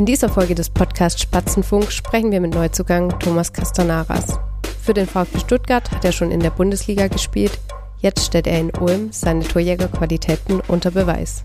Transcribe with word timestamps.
In 0.00 0.06
dieser 0.06 0.30
Folge 0.30 0.54
des 0.54 0.70
Podcasts 0.70 1.20
Spatzenfunk 1.20 1.92
sprechen 1.92 2.32
wir 2.32 2.40
mit 2.40 2.54
Neuzugang 2.54 3.18
Thomas 3.18 3.52
Castanaras. 3.52 4.38
Für 4.80 4.94
den 4.94 5.06
VfB 5.06 5.40
Stuttgart 5.40 5.90
hat 5.90 6.06
er 6.06 6.12
schon 6.12 6.30
in 6.30 6.40
der 6.40 6.48
Bundesliga 6.48 7.08
gespielt. 7.08 7.58
Jetzt 7.98 8.24
stellt 8.24 8.46
er 8.46 8.60
in 8.60 8.70
Ulm 8.70 9.12
seine 9.12 9.44
Torjägerqualitäten 9.44 10.62
unter 10.68 10.92
Beweis. 10.92 11.44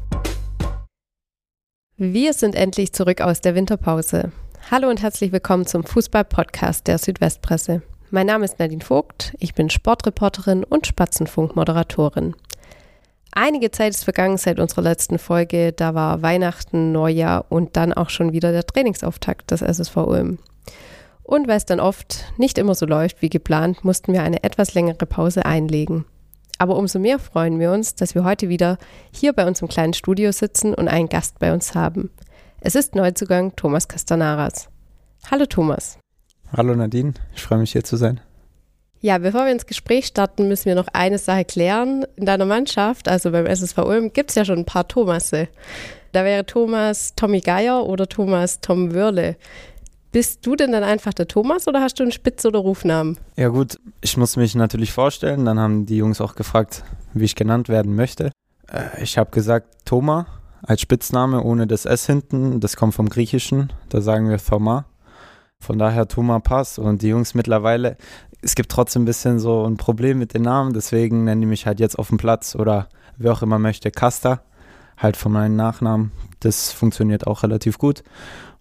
Wir 1.98 2.32
sind 2.32 2.56
endlich 2.56 2.94
zurück 2.94 3.20
aus 3.20 3.42
der 3.42 3.56
Winterpause. 3.56 4.32
Hallo 4.72 4.88
und 4.90 5.02
herzlich 5.02 5.34
willkommen 5.34 5.66
zum 5.66 5.84
Fußball-Podcast 5.84 6.88
der 6.88 6.98
Südwestpresse. 6.98 7.82
Mein 8.10 8.28
Name 8.28 8.46
ist 8.46 8.58
Nadine 8.60 8.86
Vogt, 8.86 9.34
ich 9.38 9.54
bin 9.54 9.70
Sportreporterin 9.70 10.64
und 10.64 10.88
Spatzenfunk-Moderatorin. 10.88 12.36
Einige 13.38 13.70
Zeit 13.70 13.94
ist 13.94 14.06
vergangen 14.06 14.38
seit 14.38 14.62
unserer 14.62 14.82
letzten 14.82 15.20
Folge. 15.20 15.74
Da 15.74 15.94
war 15.94 16.22
Weihnachten, 16.22 16.94
Neujahr 16.94 17.46
und 17.50 17.76
dann 17.76 17.92
auch 17.92 18.10
schon 18.10 18.32
wieder 18.32 18.54
der 18.54 18.66
Trainingsauftakt 18.66 19.52
des 19.52 19.62
SSV 19.62 19.98
Ulm. 19.98 20.40
Und 21.22 21.50
weil 21.50 21.58
es 21.58 21.66
dann 21.66 21.82
oft 21.82 22.24
nicht 22.38 22.58
immer 22.58 22.76
so 22.76 22.86
läuft 22.86 23.22
wie 23.22 23.30
geplant, 23.30 23.84
mussten 23.84 24.14
wir 24.14 24.24
eine 24.24 24.44
etwas 24.44 24.74
längere 24.74 25.06
Pause 25.06 25.46
einlegen. 25.46 26.06
Aber 26.60 26.78
umso 26.78 26.98
mehr 26.98 27.20
freuen 27.20 27.60
wir 27.60 27.74
uns, 27.74 27.96
dass 27.96 28.16
wir 28.16 28.24
heute 28.24 28.48
wieder 28.48 28.78
hier 29.12 29.34
bei 29.34 29.46
uns 29.46 29.62
im 29.62 29.68
kleinen 29.68 29.94
Studio 29.94 30.32
sitzen 30.32 30.74
und 30.74 30.88
einen 30.88 31.10
Gast 31.10 31.38
bei 31.38 31.52
uns 31.52 31.76
haben. 31.76 32.12
Es 32.62 32.74
ist 32.74 32.96
Neuzugang 32.96 33.54
Thomas 33.58 33.90
Castanaras. 33.90 34.70
Hallo 35.30 35.46
Thomas. 35.46 36.00
Hallo 36.56 36.74
Nadine, 36.74 37.16
ich 37.36 37.42
freue 37.42 37.60
mich 37.60 37.74
hier 37.74 37.84
zu 37.84 37.98
sein. 37.98 38.22
Ja, 39.06 39.20
bevor 39.20 39.46
wir 39.46 39.52
ins 39.52 39.68
Gespräch 39.68 40.08
starten, 40.08 40.48
müssen 40.48 40.66
wir 40.66 40.74
noch 40.74 40.88
eine 40.92 41.20
Sache 41.20 41.46
klären. 41.46 42.08
In 42.16 42.26
deiner 42.26 42.48
Mannschaft, 42.48 43.08
also 43.08 43.30
beim 43.30 43.46
SSV 43.46 43.78
Ulm, 43.78 44.12
gibt 44.12 44.32
es 44.32 44.36
ja 44.36 44.44
schon 44.44 44.58
ein 44.58 44.66
paar 44.66 44.88
Thomasse. 44.88 45.48
Da 46.12 46.26
wäre 46.26 46.44
Thomas 46.44 47.14
Tommy 47.16 47.40
Geier 47.40 47.86
oder 47.86 48.10
Thomas 48.10 48.62
Tom 48.62 48.96
Wörle. 48.96 49.36
Bist 50.12 50.44
du 50.48 50.56
denn 50.56 50.72
dann 50.72 50.84
einfach 50.84 51.14
der 51.14 51.28
Thomas 51.28 51.68
oder 51.68 51.82
hast 51.82 52.00
du 52.00 52.02
einen 52.02 52.14
Spitz- 52.14 52.48
oder 52.48 52.58
Rufnamen? 52.58 53.20
Ja 53.36 53.50
gut, 53.50 53.80
ich 54.02 54.18
muss 54.18 54.38
mich 54.38 54.56
natürlich 54.56 54.92
vorstellen. 54.92 55.46
Dann 55.46 55.60
haben 55.60 55.86
die 55.86 55.98
Jungs 55.98 56.20
auch 56.20 56.34
gefragt, 56.34 56.84
wie 57.14 57.26
ich 57.26 57.36
genannt 57.36 57.70
werden 57.70 57.96
möchte. 57.96 58.32
Äh, 58.72 59.04
ich 59.04 59.20
habe 59.20 59.30
gesagt 59.30 59.86
Thomas 59.86 60.26
als 60.64 60.82
Spitzname 60.82 61.44
ohne 61.44 61.68
das 61.68 61.86
S 61.86 62.08
hinten. 62.08 62.60
Das 62.60 62.76
kommt 62.76 62.96
vom 62.96 63.10
Griechischen. 63.10 63.72
Da 63.90 64.02
sagen 64.02 64.32
wir 64.32 64.40
Thoma. 64.40 64.86
Von 65.60 65.78
daher 65.80 66.08
Thomas 66.08 66.42
Pass. 66.44 66.80
Und 66.80 67.04
die 67.04 67.10
Jungs 67.10 67.36
mittlerweile 67.36 67.98
es 68.46 68.54
gibt 68.54 68.72
trotzdem 68.72 69.02
ein 69.02 69.06
bisschen 69.06 69.40
so 69.40 69.66
ein 69.66 69.76
Problem 69.76 70.20
mit 70.20 70.36
den 70.36 70.44
Namen, 70.44 70.72
deswegen 70.72 71.24
nenne 71.24 71.42
ich 71.42 71.48
mich 71.48 71.66
halt 71.66 71.80
jetzt 71.80 71.98
auf 71.98 72.10
dem 72.10 72.20
Platz 72.20 72.56
oder 72.56 72.88
wer 73.18 73.34
auch 73.34 73.42
immer 73.42 73.58
möchte, 73.58 73.90
Casta, 73.90 74.42
halt 74.98 75.18
von 75.18 75.32
meinem 75.32 75.56
Nachnamen. 75.56 76.12
Das 76.42 76.72
funktioniert 76.72 77.26
auch 77.26 77.42
relativ 77.42 77.80
gut. 77.80 78.04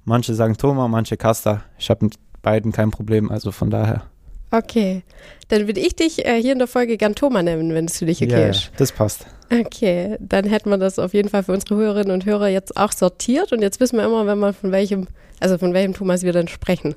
Manche 0.07 0.35
sagen 0.35 0.57
Thomas, 0.57 0.89
manche 0.91 1.19
Casta. 1.19 1.65
Ich 1.79 1.91
habe 1.91 2.07
mit 2.07 2.15
beiden 2.41 2.73
kein 2.73 2.91
Problem, 2.91 3.31
also 3.31 3.53
von 3.53 3.69
daher. 3.69 4.05
Okay, 4.51 5.03
dann 5.49 5.67
würde 5.67 5.81
ich 5.81 5.95
dich 5.97 6.25
äh, 6.25 6.41
hier 6.41 6.53
in 6.53 6.59
der 6.59 6.69
Folge 6.69 6.97
gern 6.97 7.15
Thomas 7.15 7.43
nennen, 7.43 7.75
wenn 7.75 7.85
es 7.85 7.99
für 7.99 8.07
dich 8.07 8.23
okay 8.23 8.31
yeah, 8.31 8.49
ist. 8.51 8.71
das 8.79 8.91
passt. 8.91 9.27
Okay, 9.53 10.17
dann 10.19 10.47
hätten 10.47 10.71
wir 10.71 10.79
das 10.79 10.99
auf 10.99 11.13
jeden 11.13 11.29
Fall 11.29 11.43
für 11.43 11.53
unsere 11.53 11.77
Hörerinnen 11.77 12.13
und 12.13 12.25
Hörer 12.25 12.49
jetzt 12.49 12.75
auch 12.79 12.93
sortiert 12.93 13.53
und 13.53 13.61
jetzt 13.61 13.81
wissen 13.81 13.99
wir 13.99 14.07
immer, 14.07 14.27
wenn 14.27 14.39
man 14.39 14.55
von 14.55 14.73
welchem, 14.73 15.09
also 15.41 15.59
von 15.59 15.75
welchem 15.75 15.93
Thomas 15.93 16.23
wir 16.23 16.33
dann 16.33 16.49
sprechen. 16.49 16.95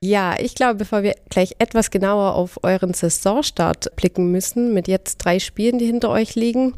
Ja, 0.00 0.36
ich 0.38 0.54
glaube, 0.54 0.76
bevor 0.76 1.02
wir 1.02 1.16
gleich 1.28 1.56
etwas 1.58 1.90
genauer 1.90 2.34
auf 2.34 2.60
euren 2.62 2.94
Saisonstart 2.94 3.96
blicken 3.96 4.30
müssen, 4.30 4.72
mit 4.72 4.86
jetzt 4.86 5.18
drei 5.18 5.40
Spielen, 5.40 5.78
die 5.78 5.86
hinter 5.86 6.10
euch 6.10 6.36
liegen. 6.36 6.74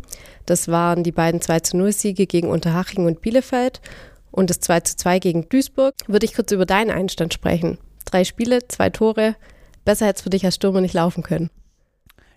Das 0.46 0.68
waren 0.68 1.04
die 1.04 1.12
beiden 1.12 1.40
2 1.40 1.60
zu 1.60 1.76
0 1.76 1.92
Siege 1.92 2.26
gegen 2.26 2.48
Unterhaching 2.48 3.04
und 3.04 3.20
Bielefeld 3.20 3.82
und 4.30 4.48
das 4.48 4.60
2 4.60 4.80
zu 4.80 4.96
2 4.96 5.18
gegen 5.18 5.48
Duisburg, 5.48 5.94
würde 6.06 6.24
ich 6.24 6.34
kurz 6.34 6.50
über 6.52 6.64
deinen 6.64 6.90
Einstand 6.90 7.34
sprechen. 7.34 7.78
Drei 8.06 8.24
Spiele, 8.24 8.66
zwei 8.68 8.90
Tore. 8.90 9.36
Besser 9.84 10.06
hätte 10.06 10.18
es 10.18 10.22
für 10.22 10.30
dich 10.30 10.44
als 10.44 10.54
Stürmer 10.54 10.80
nicht 10.80 10.94
laufen 10.94 11.22
können. 11.22 11.50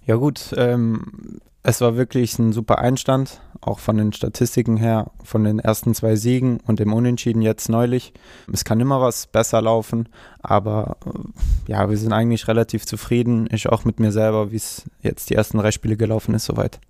Ja 0.06 0.16
gut, 0.16 0.54
ähm, 0.58 1.40
es 1.64 1.80
war 1.80 1.96
wirklich 1.96 2.38
ein 2.40 2.52
super 2.52 2.80
Einstand, 2.80 3.40
auch 3.62 3.80
von 3.80 3.98
den 3.98 4.12
Statistiken 4.12 4.76
her, 4.76 5.12
von 5.24 5.46
den 5.46 5.60
ersten 5.60 5.96
zwei 5.96 6.18
Siegen 6.18 6.60
und 6.68 6.80
dem 6.80 6.92
Unentschieden 6.92 7.42
jetzt 7.42 7.70
neulich. 7.70 8.12
Es 8.52 8.66
kann 8.66 8.82
immer 8.82 9.00
was 9.00 9.28
besser 9.28 9.62
laufen, 9.62 10.10
aber 10.42 10.98
äh, 11.06 11.72
ja, 11.72 11.90
wir 11.90 11.98
sind 11.98 12.12
eigentlich 12.12 12.50
relativ 12.50 12.86
zufrieden. 12.86 13.48
Ich 13.52 13.70
auch 13.70 13.86
mit 13.86 14.02
mir 14.02 14.12
selber, 14.12 14.52
wie 14.52 14.58
es 14.58 14.84
jetzt 15.02 15.30
die 15.30 15.36
ersten 15.36 15.58
drei 15.58 15.72
Spiele 15.72 15.96
gelaufen 15.96 16.36
ist, 16.36 16.46
soweit. 16.46 16.82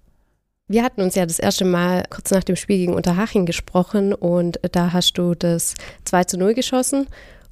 Wir 0.67 0.83
hatten 0.83 1.01
uns 1.01 1.13
ja 1.13 1.25
das 1.27 1.37
erste 1.37 1.65
Mal 1.65 2.05
kurz 2.09 2.31
nach 2.31 2.43
dem 2.43 2.55
Spiel 2.55 2.77
gegen 2.77 2.95
Unterhaching 2.95 3.45
gesprochen 3.45 4.13
und 4.13 4.59
da 4.71 4.91
hast 4.91 5.13
du 5.19 5.35
das 5.35 5.75
2 6.05 6.23
zu 6.23 6.37
0 6.39 6.55
geschossen 6.55 7.07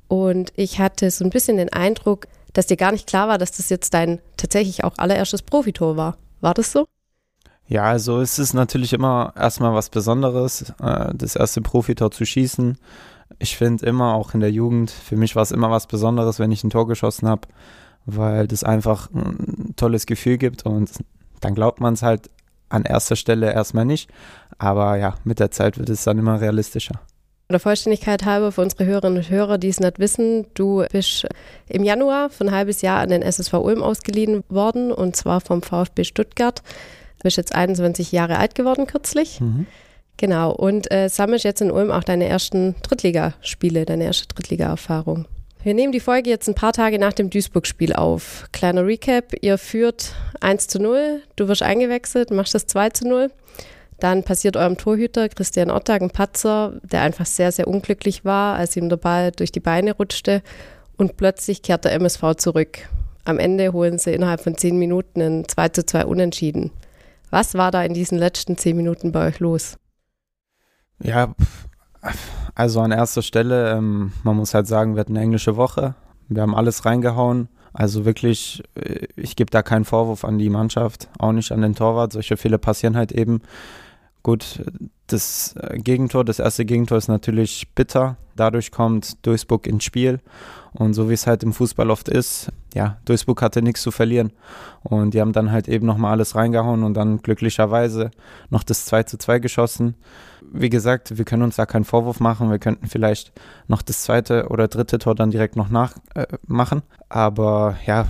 und 0.07 0.53
ich 0.55 0.79
hatte 0.79 1.11
so 1.11 1.23
ein 1.23 1.29
bisschen 1.29 1.57
den 1.57 1.71
Eindruck, 1.71 2.27
dass 2.53 2.67
dir 2.67 2.77
gar 2.77 2.91
nicht 2.91 3.07
klar 3.07 3.27
war, 3.27 3.37
dass 3.37 3.51
das 3.51 3.69
jetzt 3.69 3.93
dein 3.93 4.19
tatsächlich 4.37 4.83
auch 4.83 4.97
allererstes 4.97 5.43
Profitor 5.43 5.97
war. 5.97 6.17
War 6.39 6.53
das 6.53 6.71
so? 6.71 6.87
Ja, 7.71 7.83
also 7.83 8.19
es 8.19 8.37
ist 8.37 8.53
natürlich 8.53 8.91
immer 8.91 9.31
erstmal 9.37 9.73
was 9.73 9.89
Besonderes, 9.89 10.73
äh, 10.83 11.13
das 11.13 11.37
erste 11.37 11.61
Profitor 11.61 12.11
zu 12.11 12.25
schießen. 12.25 12.77
Ich 13.39 13.55
finde 13.55 13.85
immer, 13.85 14.13
auch 14.13 14.33
in 14.33 14.41
der 14.41 14.51
Jugend, 14.51 14.91
für 14.91 15.15
mich 15.15 15.37
war 15.37 15.43
es 15.43 15.51
immer 15.51 15.71
was 15.71 15.87
Besonderes, 15.87 16.37
wenn 16.37 16.51
ich 16.51 16.65
ein 16.65 16.69
Tor 16.69 16.85
geschossen 16.85 17.29
habe, 17.29 17.47
weil 18.05 18.45
das 18.45 18.65
einfach 18.65 19.09
ein 19.13 19.73
tolles 19.77 20.05
Gefühl 20.05 20.37
gibt 20.37 20.65
und 20.65 20.91
dann 21.39 21.55
glaubt 21.55 21.79
man 21.79 21.93
es 21.93 22.01
halt 22.01 22.29
an 22.67 22.83
erster 22.83 23.15
Stelle 23.15 23.53
erstmal 23.53 23.85
nicht. 23.85 24.09
Aber 24.57 24.97
ja, 24.97 25.15
mit 25.23 25.39
der 25.39 25.51
Zeit 25.51 25.77
wird 25.77 25.87
es 25.87 26.03
dann 26.03 26.19
immer 26.19 26.41
realistischer. 26.41 26.99
Der 27.49 27.61
Vollständigkeit 27.61 28.25
halber 28.25 28.51
für 28.51 28.63
unsere 28.63 28.83
Hörerinnen 28.83 29.19
und 29.19 29.29
Hörer, 29.29 29.57
die 29.57 29.69
es 29.69 29.79
nicht 29.79 29.97
wissen, 29.97 30.45
du 30.55 30.83
bist 30.91 31.25
im 31.69 31.85
Januar 31.85 32.29
für 32.31 32.43
ein 32.43 32.51
halbes 32.51 32.81
Jahr 32.81 32.99
an 32.99 33.11
den 33.11 33.21
SSV 33.21 33.53
Ulm 33.53 33.81
ausgeliehen 33.81 34.43
worden 34.49 34.91
und 34.91 35.15
zwar 35.15 35.39
vom 35.39 35.61
VfB 35.61 36.03
Stuttgart. 36.03 36.61
Du 37.21 37.25
bist 37.25 37.37
jetzt 37.37 37.53
21 37.53 38.11
Jahre 38.11 38.39
alt 38.39 38.55
geworden 38.55 38.87
kürzlich. 38.87 39.39
Mhm. 39.39 39.67
Genau. 40.17 40.51
Und 40.51 40.91
äh, 40.91 41.07
sammelst 41.07 41.45
jetzt 41.45 41.61
in 41.61 41.69
Ulm 41.69 41.91
auch 41.91 42.03
deine 42.03 42.25
ersten 42.25 42.73
Drittligaspiele, 42.81 43.85
deine 43.85 44.05
erste 44.05 44.27
Drittliga-Erfahrung. 44.27 45.27
Wir 45.61 45.75
nehmen 45.75 45.91
die 45.91 45.99
Folge 45.99 46.31
jetzt 46.31 46.49
ein 46.49 46.55
paar 46.55 46.73
Tage 46.73 46.97
nach 46.97 47.13
dem 47.13 47.29
Duisburg-Spiel 47.29 47.93
auf. 47.93 48.47
Kleiner 48.51 48.87
Recap, 48.87 49.35
ihr 49.41 49.59
führt 49.59 50.15
1 50.39 50.67
zu 50.67 50.79
0, 50.79 51.21
du 51.35 51.47
wirst 51.47 51.61
eingewechselt, 51.61 52.31
machst 52.31 52.55
das 52.55 52.65
2 52.65 52.89
zu 52.89 53.07
0. 53.07 53.29
Dann 53.99 54.23
passiert 54.23 54.57
eurem 54.57 54.77
Torhüter 54.77 55.29
Christian 55.29 55.69
Ottag 55.69 56.01
ein 56.01 56.09
Patzer, 56.09 56.73
der 56.81 57.03
einfach 57.03 57.27
sehr, 57.27 57.51
sehr 57.51 57.67
unglücklich 57.67 58.25
war, 58.25 58.55
als 58.55 58.75
ihm 58.75 58.89
der 58.89 58.97
Ball 58.97 59.31
durch 59.31 59.51
die 59.51 59.59
Beine 59.59 59.93
rutschte. 59.93 60.41
Und 60.97 61.17
plötzlich 61.17 61.61
kehrt 61.61 61.85
der 61.85 61.93
MSV 61.93 62.33
zurück. 62.37 62.79
Am 63.25 63.37
Ende 63.37 63.71
holen 63.73 63.99
sie 63.99 64.13
innerhalb 64.13 64.41
von 64.41 64.57
10 64.57 64.79
Minuten 64.79 65.21
ein 65.21 65.47
2 65.47 65.69
zu 65.69 65.85
2 65.85 66.05
Unentschieden. 66.05 66.71
Was 67.31 67.55
war 67.55 67.71
da 67.71 67.83
in 67.83 67.93
diesen 67.93 68.17
letzten 68.17 68.57
zehn 68.57 68.77
Minuten 68.77 69.11
bei 69.11 69.27
euch 69.27 69.39
los? 69.39 69.77
Ja, 71.01 71.33
also 72.53 72.81
an 72.81 72.91
erster 72.91 73.21
Stelle, 73.21 73.71
ähm, 73.71 74.11
man 74.23 74.35
muss 74.35 74.53
halt 74.53 74.67
sagen, 74.67 74.95
wir 74.95 74.99
hatten 74.99 75.15
eine 75.15 75.23
englische 75.23 75.55
Woche. 75.55 75.95
Wir 76.27 76.43
haben 76.43 76.55
alles 76.55 76.85
reingehauen. 76.85 77.49
Also 77.73 78.05
wirklich, 78.05 78.63
äh, 78.75 79.07
ich 79.15 79.35
gebe 79.35 79.49
da 79.49 79.63
keinen 79.63 79.85
Vorwurf 79.85 80.25
an 80.25 80.37
die 80.37 80.49
Mannschaft, 80.49 81.09
auch 81.17 81.31
nicht 81.31 81.51
an 81.51 81.61
den 81.61 81.73
Torwart. 81.73 82.11
Solche 82.13 82.37
Fehler 82.37 82.57
passieren 82.57 82.97
halt 82.97 83.11
eben. 83.11 83.41
Gut, 84.23 84.63
das 85.07 85.55
äh, 85.59 85.79
Gegentor, 85.79 86.23
das 86.23 86.39
erste 86.39 86.65
Gegentor 86.65 86.97
ist 86.97 87.07
natürlich 87.07 87.67
bitter. 87.73 88.17
Dadurch 88.35 88.71
kommt 88.71 89.25
Duisburg 89.25 89.67
ins 89.67 89.83
Spiel. 89.83 90.19
Und 90.73 90.93
so 90.93 91.09
wie 91.09 91.13
es 91.13 91.27
halt 91.27 91.43
im 91.43 91.51
Fußball 91.51 91.89
oft 91.89 92.07
ist, 92.07 92.49
ja, 92.73 92.97
Duisburg 93.03 93.41
hatte 93.41 93.61
nichts 93.61 93.81
zu 93.81 93.91
verlieren. 93.91 94.31
Und 94.83 95.13
die 95.13 95.19
haben 95.19 95.33
dann 95.33 95.51
halt 95.51 95.67
eben 95.67 95.85
nochmal 95.85 96.11
alles 96.11 96.35
reingehauen 96.35 96.83
und 96.83 96.93
dann 96.93 97.21
glücklicherweise 97.21 98.11
noch 98.49 98.63
das 98.63 98.85
2 98.85 99.03
zu 99.03 99.17
2 99.17 99.39
geschossen. 99.39 99.95
Wie 100.53 100.69
gesagt, 100.69 101.17
wir 101.17 101.25
können 101.25 101.43
uns 101.43 101.57
da 101.57 101.65
keinen 101.65 101.83
Vorwurf 101.83 102.19
machen. 102.19 102.49
Wir 102.49 102.59
könnten 102.59 102.87
vielleicht 102.87 103.33
noch 103.67 103.81
das 103.81 104.03
zweite 104.03 104.47
oder 104.49 104.67
dritte 104.67 104.97
Tor 104.97 105.15
dann 105.15 105.31
direkt 105.31 105.55
noch 105.55 105.69
nachmachen. 105.69 106.79
Äh, 106.79 107.03
Aber 107.09 107.77
ja, 107.85 108.07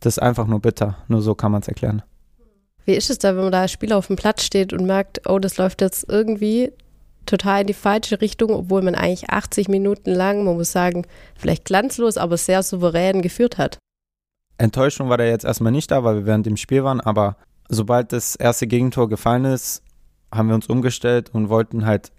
das 0.00 0.16
ist 0.16 0.22
einfach 0.22 0.46
nur 0.46 0.60
bitter. 0.60 0.98
Nur 1.08 1.22
so 1.22 1.34
kann 1.34 1.52
man 1.52 1.62
es 1.62 1.68
erklären. 1.68 2.02
Wie 2.84 2.94
ist 2.94 3.10
es 3.10 3.18
da, 3.18 3.36
wenn 3.36 3.44
man 3.44 3.52
da 3.52 3.62
als 3.62 3.72
Spieler 3.72 3.96
auf 3.96 4.08
dem 4.08 4.16
Platz 4.16 4.42
steht 4.42 4.72
und 4.72 4.86
merkt, 4.86 5.28
oh, 5.28 5.38
das 5.38 5.56
läuft 5.56 5.80
jetzt 5.80 6.08
irgendwie 6.08 6.72
total 7.26 7.60
in 7.60 7.66
die 7.68 7.74
falsche 7.74 8.20
Richtung, 8.20 8.50
obwohl 8.50 8.82
man 8.82 8.94
eigentlich 8.94 9.30
80 9.30 9.68
Minuten 9.68 10.10
lang, 10.10 10.44
man 10.44 10.56
muss 10.56 10.72
sagen, 10.72 11.06
vielleicht 11.36 11.64
glanzlos, 11.64 12.16
aber 12.16 12.36
sehr 12.36 12.62
souverän 12.62 13.22
geführt 13.22 13.58
hat? 13.58 13.78
Enttäuschung 14.58 15.08
war 15.08 15.18
da 15.18 15.24
jetzt 15.24 15.44
erstmal 15.44 15.72
nicht 15.72 15.90
da, 15.90 16.04
weil 16.04 16.16
wir 16.16 16.26
während 16.26 16.46
dem 16.46 16.56
Spiel 16.56 16.84
waren, 16.84 17.00
aber 17.00 17.36
sobald 17.68 18.12
das 18.12 18.36
erste 18.36 18.66
Gegentor 18.66 19.08
gefallen 19.08 19.44
ist, 19.44 19.82
haben 20.32 20.48
wir 20.48 20.54
uns 20.54 20.66
umgestellt 20.66 21.30
und 21.32 21.48
wollten 21.48 21.86
halt 21.86 22.10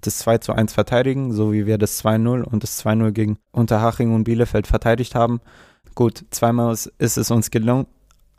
das 0.00 0.18
2 0.18 0.38
zu 0.38 0.52
1 0.52 0.72
verteidigen, 0.72 1.32
so 1.32 1.52
wie 1.52 1.66
wir 1.66 1.78
das 1.78 2.02
2-0 2.02 2.42
und 2.42 2.62
das 2.62 2.84
2-0 2.84 3.12
gegen 3.12 3.38
Unterhaching 3.52 4.14
und 4.14 4.24
Bielefeld 4.24 4.66
verteidigt 4.66 5.14
haben. 5.14 5.40
Gut, 5.94 6.24
zweimal 6.30 6.72
ist 6.72 7.18
es 7.18 7.30
uns 7.30 7.50
gelungen, 7.50 7.86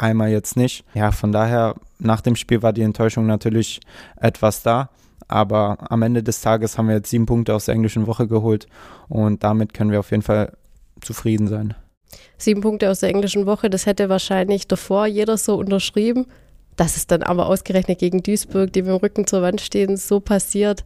einmal 0.02 0.30
jetzt 0.30 0.58
nicht. 0.58 0.84
Ja, 0.94 1.12
von 1.12 1.32
daher, 1.32 1.76
nach 2.00 2.22
dem 2.22 2.36
Spiel 2.36 2.62
war 2.62 2.74
die 2.74 2.82
Enttäuschung 2.82 3.26
natürlich 3.26 3.80
etwas 4.18 4.64
da. 4.64 4.90
Aber 5.28 5.78
am 5.90 6.02
Ende 6.02 6.24
des 6.24 6.42
Tages 6.42 6.78
haben 6.78 6.90
wir 6.90 6.96
jetzt 6.96 7.10
sieben 7.10 7.26
Punkte 7.26 7.56
aus 7.56 7.66
der 7.66 7.76
englischen 7.76 8.06
Woche 8.06 8.28
geholt 8.28 8.68
und 9.08 9.44
damit 9.44 9.74
können 9.74 9.92
wir 9.92 10.00
auf 10.00 10.12
jeden 10.12 10.24
Fall 10.24 10.52
zufrieden 11.00 11.48
sein. 11.48 11.74
Sieben 12.38 12.60
Punkte 12.60 12.90
aus 12.90 13.00
der 13.00 13.10
englischen 13.10 13.46
Woche, 13.46 13.70
das 13.70 13.86
hätte 13.86 14.10
wahrscheinlich 14.10 14.68
davor 14.68 15.06
jeder 15.06 15.38
so 15.38 15.56
unterschrieben. 15.56 16.26
Dass 16.76 16.98
es 16.98 17.06
dann 17.06 17.22
aber 17.22 17.48
ausgerechnet 17.48 18.00
gegen 18.00 18.24
Duisburg, 18.24 18.74
die 18.74 18.82
mit 18.82 18.92
dem 18.92 18.98
Rücken 18.98 19.28
zur 19.28 19.42
Wand 19.42 19.62
stehen, 19.62 19.98
so 19.98 20.20
passiert, 20.20 20.84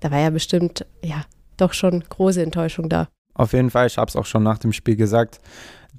da 0.00 0.10
war 0.10 0.18
ja 0.18 0.30
bestimmt, 0.30 0.84
ja, 1.02 1.22
doch 1.56 1.72
schon 1.72 2.04
große 2.08 2.42
Enttäuschung 2.42 2.88
da. 2.88 3.08
Auf 3.34 3.52
jeden 3.52 3.70
Fall, 3.70 3.86
ich 3.86 3.98
habe 3.98 4.08
es 4.08 4.16
auch 4.16 4.26
schon 4.26 4.42
nach 4.42 4.58
dem 4.58 4.72
Spiel 4.72 4.96
gesagt. 4.96 5.40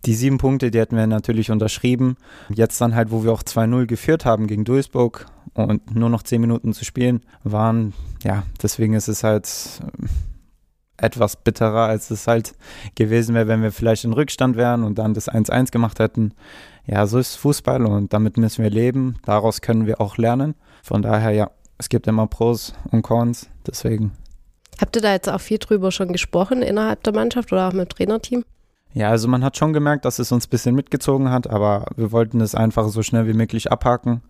Die 0.05 0.13
sieben 0.13 0.37
Punkte, 0.37 0.71
die 0.71 0.79
hätten 0.79 0.95
wir 0.95 1.07
natürlich 1.07 1.51
unterschrieben. 1.51 2.15
Jetzt 2.49 2.79
dann 2.79 2.95
halt, 2.95 3.11
wo 3.11 3.23
wir 3.23 3.33
auch 3.33 3.43
2-0 3.43 3.85
geführt 3.85 4.25
haben 4.25 4.47
gegen 4.47 4.63
Duisburg 4.63 5.25
und 5.53 5.95
nur 5.95 6.09
noch 6.09 6.23
zehn 6.23 6.41
Minuten 6.41 6.73
zu 6.73 6.85
spielen 6.85 7.21
waren, 7.43 7.93
ja, 8.23 8.43
deswegen 8.61 8.93
ist 8.93 9.07
es 9.07 9.23
halt 9.23 9.47
äh, 10.01 11.05
etwas 11.05 11.35
bitterer, 11.37 11.85
als 11.85 12.11
es 12.11 12.27
halt 12.27 12.53
gewesen 12.95 13.35
wäre, 13.35 13.47
wenn 13.47 13.61
wir 13.61 13.71
vielleicht 13.71 14.03
in 14.03 14.13
Rückstand 14.13 14.57
wären 14.57 14.83
und 14.83 14.99
dann 14.99 15.13
das 15.13 15.29
1-1 15.29 15.71
gemacht 15.71 15.99
hätten. 15.99 16.33
Ja, 16.85 17.05
so 17.07 17.19
ist 17.19 17.35
Fußball 17.35 17.85
und 17.85 18.13
damit 18.13 18.37
müssen 18.37 18.63
wir 18.63 18.69
leben. 18.69 19.17
Daraus 19.25 19.61
können 19.61 19.85
wir 19.85 20.01
auch 20.01 20.17
lernen. 20.17 20.55
Von 20.83 21.01
daher, 21.01 21.31
ja, 21.31 21.51
es 21.77 21.89
gibt 21.89 22.07
immer 22.07 22.27
Pros 22.27 22.73
und 22.91 23.01
Cons, 23.01 23.49
deswegen. 23.65 24.11
Habt 24.79 24.95
ihr 24.95 25.01
da 25.01 25.11
jetzt 25.11 25.29
auch 25.29 25.41
viel 25.41 25.57
drüber 25.57 25.91
schon 25.91 26.11
gesprochen 26.11 26.61
innerhalb 26.61 27.03
der 27.03 27.13
Mannschaft 27.13 27.51
oder 27.51 27.67
auch 27.67 27.73
mit 27.73 27.91
dem 27.91 27.95
Trainerteam? 27.95 28.43
Ja, 28.93 29.09
also 29.09 29.27
man 29.27 29.43
hat 29.43 29.55
schon 29.55 29.73
gemerkt, 29.73 30.05
dass 30.05 30.19
es 30.19 30.31
uns 30.31 30.47
ein 30.47 30.49
bisschen 30.49 30.75
mitgezogen 30.75 31.29
hat, 31.29 31.47
aber 31.47 31.85
wir 31.95 32.11
wollten 32.11 32.41
es 32.41 32.55
einfach 32.55 32.89
so 32.89 33.03
schnell 33.03 33.27
wie 33.27 33.33
möglich 33.33 33.71
abhaken. 33.71 34.21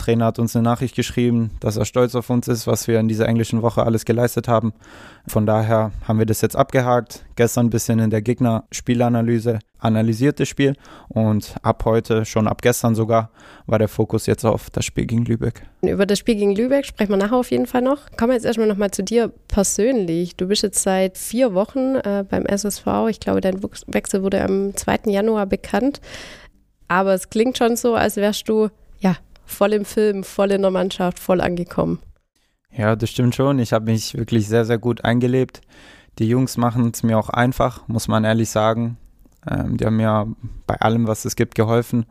Trainer 0.00 0.24
hat 0.26 0.38
uns 0.38 0.56
eine 0.56 0.62
Nachricht 0.62 0.96
geschrieben, 0.96 1.50
dass 1.60 1.76
er 1.76 1.84
stolz 1.84 2.14
auf 2.14 2.30
uns 2.30 2.48
ist, 2.48 2.66
was 2.66 2.88
wir 2.88 2.98
in 2.98 3.06
dieser 3.06 3.28
englischen 3.28 3.60
Woche 3.60 3.82
alles 3.82 4.06
geleistet 4.06 4.48
haben. 4.48 4.72
Von 5.26 5.44
daher 5.44 5.92
haben 6.08 6.18
wir 6.18 6.24
das 6.24 6.40
jetzt 6.40 6.56
abgehakt. 6.56 7.24
Gestern 7.36 7.66
ein 7.66 7.70
bisschen 7.70 7.98
in 7.98 8.08
der 8.08 8.22
Gegner-Spielanalyse 8.22 9.58
analysiert 9.78 10.40
das 10.40 10.48
Spiel 10.48 10.74
und 11.08 11.54
ab 11.62 11.84
heute, 11.84 12.24
schon 12.24 12.48
ab 12.48 12.62
gestern 12.62 12.94
sogar, 12.94 13.30
war 13.66 13.78
der 13.78 13.88
Fokus 13.88 14.26
jetzt 14.26 14.44
auf 14.44 14.70
das 14.70 14.86
Spiel 14.86 15.04
gegen 15.06 15.24
Lübeck. 15.26 15.62
Über 15.82 16.06
das 16.06 16.18
Spiel 16.18 16.36
gegen 16.36 16.54
Lübeck 16.54 16.86
sprechen 16.86 17.10
wir 17.10 17.16
nachher 17.18 17.36
auf 17.36 17.50
jeden 17.50 17.66
Fall 17.66 17.82
noch. 17.82 18.10
Kommen 18.16 18.30
wir 18.30 18.36
jetzt 18.36 18.46
erstmal 18.46 18.68
nochmal 18.68 18.90
zu 18.90 19.02
dir 19.02 19.30
persönlich. 19.48 20.36
Du 20.36 20.48
bist 20.48 20.62
jetzt 20.62 20.82
seit 20.82 21.18
vier 21.18 21.52
Wochen 21.52 21.96
äh, 21.96 22.24
beim 22.28 22.46
SSV. 22.46 22.86
Ich 23.10 23.20
glaube, 23.20 23.42
dein 23.42 23.62
Wechsel 23.62 24.22
wurde 24.22 24.42
am 24.42 24.74
2. 24.74 25.00
Januar 25.06 25.46
bekannt. 25.46 26.00
Aber 26.88 27.14
es 27.14 27.28
klingt 27.28 27.58
schon 27.58 27.76
so, 27.76 27.94
als 27.94 28.16
wärst 28.16 28.48
du 28.48 28.68
ja 28.98 29.16
voll 29.50 29.72
im 29.72 29.84
Film, 29.84 30.24
voll 30.24 30.52
in 30.52 30.62
der 30.62 30.70
Mannschaft, 30.70 31.18
voll 31.18 31.40
angekommen. 31.40 32.00
Ja, 32.72 32.96
das 32.96 33.10
stimmt 33.10 33.34
schon. 33.34 33.58
Ich 33.58 33.72
habe 33.72 33.90
mich 33.90 34.14
wirklich 34.16 34.48
sehr, 34.48 34.64
sehr 34.64 34.78
gut 34.78 35.04
eingelebt. 35.04 35.60
Die 36.18 36.28
Jungs 36.28 36.56
machen 36.56 36.90
es 36.94 37.02
mir 37.02 37.18
auch 37.18 37.28
einfach, 37.28 37.86
muss 37.88 38.08
man 38.08 38.24
ehrlich 38.24 38.50
sagen. 38.50 38.96
Ähm, 39.48 39.76
die 39.76 39.84
haben 39.84 39.96
mir 39.96 40.34
bei 40.66 40.76
allem, 40.76 41.06
was 41.06 41.24
es 41.24 41.36
gibt, 41.36 41.54
geholfen. 41.54 42.06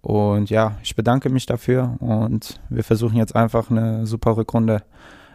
Und 0.00 0.50
ja, 0.50 0.76
ich 0.82 0.96
bedanke 0.96 1.28
mich 1.28 1.46
dafür 1.46 1.96
und 2.00 2.60
wir 2.70 2.84
versuchen 2.84 3.16
jetzt 3.16 3.36
einfach 3.36 3.70
eine 3.70 4.06
super 4.06 4.36
Rückrunde 4.36 4.82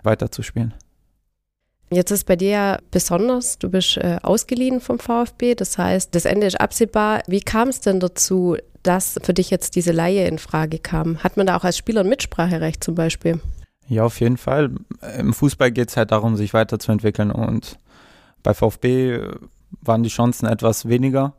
weiterzuspielen. 0.03 0.73
Jetzt 1.91 2.09
ist 2.09 2.25
bei 2.25 2.35
dir 2.35 2.49
ja 2.49 2.77
besonders, 2.89 3.59
du 3.59 3.69
bist 3.69 3.97
äh, 3.97 4.17
ausgeliehen 4.23 4.81
vom 4.81 4.97
VfB, 4.97 5.53
das 5.53 5.77
heißt, 5.77 6.15
das 6.15 6.25
Ende 6.25 6.47
ist 6.47 6.59
absehbar. 6.59 7.21
Wie 7.27 7.41
kam 7.41 7.69
es 7.69 7.79
denn 7.81 7.99
dazu, 7.99 8.57
dass 8.85 9.19
für 9.23 9.33
dich 9.33 9.49
jetzt 9.49 9.75
diese 9.75 9.91
Laie 9.91 10.27
in 10.27 10.39
Frage 10.39 10.79
kam? 10.79 11.23
Hat 11.23 11.37
man 11.37 11.47
da 11.47 11.57
auch 11.57 11.63
als 11.63 11.77
Spieler 11.77 12.01
ein 12.01 12.09
Mitspracherecht 12.09 12.83
zum 12.83 12.95
Beispiel? 12.95 13.39
Ja, 13.87 14.03
auf 14.03 14.19
jeden 14.19 14.37
Fall. 14.37 14.71
Im 15.17 15.33
Fußball 15.33 15.71
geht 15.71 15.89
es 15.89 15.97
halt 15.97 16.11
darum, 16.11 16.35
sich 16.35 16.53
weiterzuentwickeln 16.53 17.31
und 17.31 17.79
bei 18.41 18.53
VfB 18.53 19.19
waren 19.81 20.03
die 20.03 20.09
Chancen 20.09 20.47
etwas 20.47 20.87
weniger, 20.87 21.33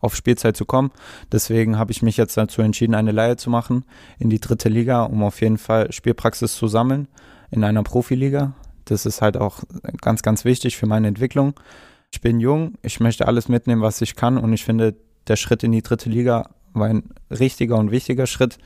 auf 0.00 0.14
Spielzeit 0.14 0.56
zu 0.56 0.64
kommen. 0.64 0.90
Deswegen 1.32 1.78
habe 1.78 1.92
ich 1.92 2.02
mich 2.02 2.16
jetzt 2.16 2.36
dazu 2.36 2.62
entschieden, 2.62 2.94
eine 2.94 3.12
Laie 3.12 3.36
zu 3.36 3.50
machen 3.50 3.84
in 4.18 4.30
die 4.30 4.40
dritte 4.40 4.68
Liga, 4.68 5.04
um 5.04 5.22
auf 5.22 5.40
jeden 5.40 5.58
Fall 5.58 5.92
Spielpraxis 5.92 6.54
zu 6.54 6.68
sammeln 6.68 7.08
in 7.50 7.64
einer 7.64 7.82
Profiliga. 7.82 8.54
Das 8.84 9.06
ist 9.06 9.22
halt 9.22 9.36
auch 9.36 9.60
ganz, 10.00 10.22
ganz 10.22 10.44
wichtig 10.44 10.76
für 10.76 10.86
meine 10.86 11.08
Entwicklung. 11.08 11.54
Ich 12.12 12.20
bin 12.20 12.40
jung, 12.40 12.74
ich 12.82 13.00
möchte 13.00 13.26
alles 13.26 13.48
mitnehmen, 13.48 13.82
was 13.82 14.00
ich 14.00 14.16
kann 14.16 14.38
und 14.38 14.52
ich 14.52 14.64
finde, 14.64 14.94
der 15.28 15.36
Schritt 15.36 15.62
in 15.64 15.72
die 15.72 15.82
dritte 15.82 16.08
Liga 16.08 16.50
war 16.78 16.88
ein 16.88 17.10
richtiger 17.30 17.76
und 17.76 17.90
wichtiger 17.90 18.26
Schritt. 18.26 18.58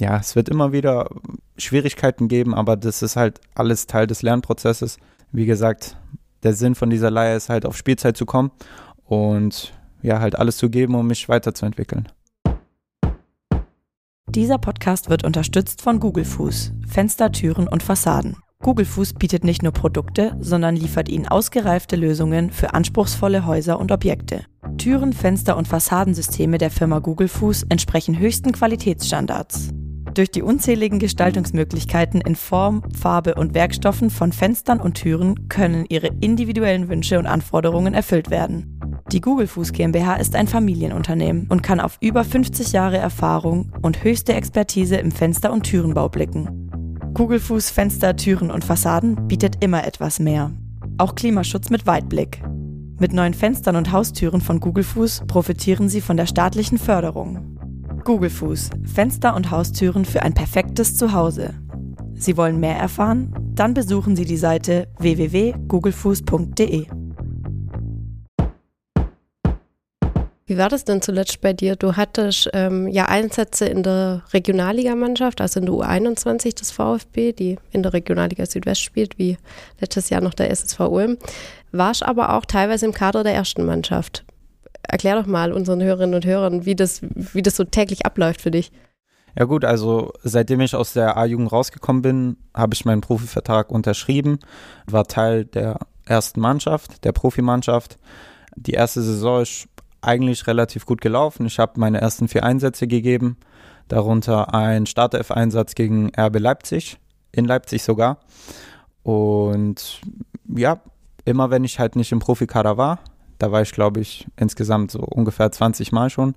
Ja, 0.00 0.18
es 0.18 0.36
wird 0.36 0.48
immer 0.48 0.72
wieder 0.72 1.08
Schwierigkeiten 1.56 2.28
geben, 2.28 2.54
aber 2.54 2.76
das 2.76 3.02
ist 3.02 3.16
halt 3.16 3.40
alles 3.54 3.86
Teil 3.86 4.06
des 4.06 4.22
Lernprozesses. 4.22 4.98
Wie 5.32 5.46
gesagt, 5.46 5.96
der 6.42 6.54
Sinn 6.54 6.74
von 6.74 6.90
dieser 6.90 7.10
Leihe 7.10 7.36
ist 7.36 7.48
halt 7.48 7.66
auf 7.66 7.76
Spielzeit 7.76 8.16
zu 8.16 8.26
kommen 8.26 8.50
und 9.04 9.72
ja, 10.02 10.20
halt 10.20 10.36
alles 10.36 10.56
zu 10.56 10.70
geben, 10.70 10.94
um 10.94 11.06
mich 11.06 11.28
weiterzuentwickeln. 11.28 12.08
Dieser 14.28 14.58
Podcast 14.58 15.10
wird 15.10 15.24
unterstützt 15.24 15.82
von 15.82 16.00
Google 16.00 16.24
Fuß, 16.24 16.72
Fenster, 16.88 17.32
Türen 17.32 17.68
und 17.68 17.82
Fassaden. 17.82 18.36
Google 18.60 18.86
Fuß 18.86 19.14
bietet 19.14 19.44
nicht 19.44 19.62
nur 19.62 19.72
Produkte, 19.72 20.36
sondern 20.40 20.76
liefert 20.76 21.08
Ihnen 21.08 21.28
ausgereifte 21.28 21.96
Lösungen 21.96 22.50
für 22.50 22.74
anspruchsvolle 22.74 23.44
Häuser 23.44 23.78
und 23.78 23.92
Objekte. 23.92 24.46
Türen, 24.78 25.12
Fenster 25.12 25.56
und 25.56 25.68
Fassadensysteme 25.68 26.58
der 26.58 26.70
Firma 26.70 26.98
Google 26.98 27.28
Fuß 27.28 27.64
entsprechen 27.68 28.18
höchsten 28.18 28.52
Qualitätsstandards. 28.52 29.70
Durch 30.14 30.30
die 30.30 30.42
unzähligen 30.42 30.98
Gestaltungsmöglichkeiten 30.98 32.20
in 32.20 32.36
Form, 32.36 32.82
Farbe 32.92 33.34
und 33.34 33.54
Werkstoffen 33.54 34.10
von 34.10 34.32
Fenstern 34.32 34.80
und 34.80 34.94
Türen 34.94 35.48
können 35.48 35.86
Ihre 35.88 36.08
individuellen 36.20 36.88
Wünsche 36.88 37.18
und 37.18 37.26
Anforderungen 37.26 37.94
erfüllt 37.94 38.30
werden. 38.30 38.78
Die 39.10 39.20
Google 39.20 39.46
Fuß 39.46 39.72
GmbH 39.72 40.16
ist 40.16 40.36
ein 40.36 40.48
Familienunternehmen 40.48 41.46
und 41.48 41.62
kann 41.62 41.80
auf 41.80 41.96
über 42.00 42.24
50 42.24 42.72
Jahre 42.72 42.98
Erfahrung 42.98 43.72
und 43.82 44.04
höchste 44.04 44.34
Expertise 44.34 44.96
im 44.96 45.10
Fenster- 45.10 45.52
und 45.52 45.64
Türenbau 45.64 46.08
blicken. 46.08 46.62
Kugelfuß, 47.14 47.70
Fenster, 47.70 48.16
Türen 48.16 48.50
und 48.50 48.64
Fassaden 48.64 49.28
bietet 49.28 49.62
immer 49.62 49.86
etwas 49.86 50.18
mehr. 50.18 50.50
Auch 50.98 51.14
Klimaschutz 51.14 51.68
mit 51.68 51.86
Weitblick. 51.86 52.42
Mit 53.02 53.12
neuen 53.12 53.34
Fenstern 53.34 53.74
und 53.74 53.90
Haustüren 53.90 54.40
von 54.40 54.60
Kugelfuß 54.60 55.24
profitieren 55.26 55.88
Sie 55.88 56.00
von 56.00 56.16
der 56.16 56.26
staatlichen 56.26 56.78
Förderung. 56.78 57.58
Kugelfuß, 58.04 58.70
Fenster 58.84 59.34
und 59.34 59.50
Haustüren 59.50 60.04
für 60.04 60.22
ein 60.22 60.34
perfektes 60.34 60.94
Zuhause. 60.94 61.52
Sie 62.14 62.36
wollen 62.36 62.60
mehr 62.60 62.76
erfahren? 62.76 63.34
Dann 63.56 63.74
besuchen 63.74 64.14
Sie 64.14 64.24
die 64.24 64.36
Seite 64.36 64.86
www.googlefuß.de. 65.00 66.86
Wie 70.46 70.58
war 70.58 70.68
das 70.68 70.84
denn 70.84 71.00
zuletzt 71.00 71.40
bei 71.40 71.52
dir? 71.52 71.76
Du 71.76 71.96
hattest 71.96 72.50
ähm, 72.52 72.88
ja 72.88 73.06
Einsätze 73.06 73.66
in 73.66 73.82
der 73.82 74.22
Regionalligamannschaft, 74.32 75.40
also 75.40 75.60
in 75.60 75.66
der 75.66 75.74
U21 75.74 76.58
des 76.58 76.72
VfB, 76.72 77.32
die 77.32 77.58
in 77.70 77.82
der 77.82 77.92
Regionalliga 77.92 78.44
Südwest 78.44 78.82
spielt, 78.82 79.18
wie 79.18 79.38
letztes 79.80 80.10
Jahr 80.10 80.20
noch 80.20 80.34
der 80.34 80.50
SSV 80.50 80.80
Ulm. 80.80 81.16
Warst 81.70 82.02
aber 82.02 82.34
auch 82.34 82.44
teilweise 82.44 82.86
im 82.86 82.92
Kader 82.92 83.22
der 83.22 83.34
ersten 83.34 83.64
Mannschaft. 83.64 84.24
Erklär 84.82 85.20
doch 85.20 85.26
mal 85.26 85.52
unseren 85.52 85.80
Hörerinnen 85.80 86.16
und 86.16 86.26
Hörern, 86.26 86.66
wie 86.66 86.74
das, 86.74 87.00
wie 87.02 87.42
das 87.42 87.56
so 87.56 87.62
täglich 87.62 88.04
abläuft 88.04 88.40
für 88.40 88.50
dich. 88.50 88.72
Ja 89.38 89.44
gut, 89.44 89.64
also 89.64 90.12
seitdem 90.22 90.60
ich 90.60 90.74
aus 90.74 90.92
der 90.92 91.16
A-Jugend 91.16 91.52
rausgekommen 91.52 92.02
bin, 92.02 92.36
habe 92.52 92.74
ich 92.74 92.84
meinen 92.84 93.00
Profivertrag 93.00 93.70
unterschrieben, 93.70 94.40
war 94.86 95.06
Teil 95.06 95.44
der 95.46 95.78
ersten 96.04 96.40
Mannschaft, 96.40 97.04
der 97.04 97.12
Profimannschaft. 97.12 97.96
Die 98.56 98.72
erste 98.72 99.00
Saison 99.00 99.40
ist 99.40 99.68
eigentlich 100.02 100.46
relativ 100.46 100.84
gut 100.84 101.00
gelaufen. 101.00 101.46
Ich 101.46 101.58
habe 101.58 101.80
meine 101.80 102.00
ersten 102.00 102.28
vier 102.28 102.44
Einsätze 102.44 102.86
gegeben, 102.86 103.36
darunter 103.88 104.52
ein 104.54 104.86
Startelf-Einsatz 104.86 105.74
gegen 105.74 106.10
RB 106.18 106.38
Leipzig, 106.38 106.98
in 107.30 107.44
Leipzig 107.44 107.82
sogar. 107.82 108.18
Und 109.02 110.00
ja, 110.54 110.80
immer 111.24 111.50
wenn 111.50 111.64
ich 111.64 111.78
halt 111.78 111.96
nicht 111.96 112.12
im 112.12 112.18
Profikader 112.18 112.76
war, 112.76 112.98
da 113.38 113.50
war 113.50 113.62
ich 113.62 113.72
glaube 113.72 114.00
ich 114.00 114.26
insgesamt 114.36 114.90
so 114.90 115.00
ungefähr 115.00 115.50
20 115.50 115.92
Mal 115.92 116.10
schon, 116.10 116.34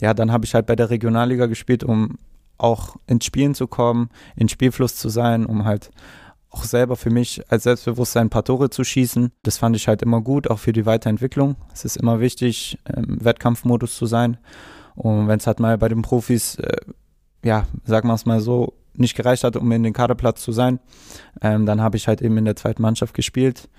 ja, 0.00 0.14
dann 0.14 0.32
habe 0.32 0.44
ich 0.44 0.54
halt 0.54 0.66
bei 0.66 0.76
der 0.76 0.90
Regionalliga 0.90 1.46
gespielt, 1.46 1.84
um 1.84 2.18
auch 2.58 2.96
ins 3.06 3.24
Spielen 3.24 3.54
zu 3.54 3.66
kommen, 3.66 4.10
in 4.36 4.48
Spielfluss 4.48 4.96
zu 4.96 5.08
sein, 5.08 5.46
um 5.46 5.64
halt 5.64 5.90
auch 6.52 6.64
selber 6.64 6.96
für 6.96 7.10
mich 7.10 7.42
als 7.50 7.64
Selbstbewusstsein 7.64 8.26
ein 8.26 8.30
paar 8.30 8.44
Tore 8.44 8.70
zu 8.70 8.84
schießen. 8.84 9.32
Das 9.42 9.58
fand 9.58 9.74
ich 9.74 9.88
halt 9.88 10.02
immer 10.02 10.20
gut, 10.20 10.48
auch 10.48 10.58
für 10.58 10.72
die 10.72 10.86
Weiterentwicklung. 10.86 11.56
Es 11.72 11.84
ist 11.84 11.96
immer 11.96 12.20
wichtig, 12.20 12.78
im 12.94 13.24
Wettkampfmodus 13.24 13.96
zu 13.96 14.06
sein. 14.06 14.36
Und 14.94 15.28
wenn 15.28 15.38
es 15.38 15.46
halt 15.46 15.60
mal 15.60 15.78
bei 15.78 15.88
den 15.88 16.02
Profis, 16.02 16.56
äh, 16.56 16.76
ja, 17.42 17.66
sagen 17.84 18.08
wir 18.08 18.14
es 18.14 18.26
mal 18.26 18.40
so, 18.40 18.74
nicht 18.94 19.16
gereicht 19.16 19.44
hat, 19.44 19.56
um 19.56 19.72
in 19.72 19.82
den 19.82 19.94
Kaderplatz 19.94 20.42
zu 20.42 20.52
sein, 20.52 20.78
ähm, 21.40 21.64
dann 21.64 21.80
habe 21.80 21.96
ich 21.96 22.08
halt 22.08 22.20
eben 22.20 22.36
in 22.36 22.44
der 22.44 22.56
zweiten 22.56 22.82
Mannschaft 22.82 23.14
gespielt. 23.14 23.70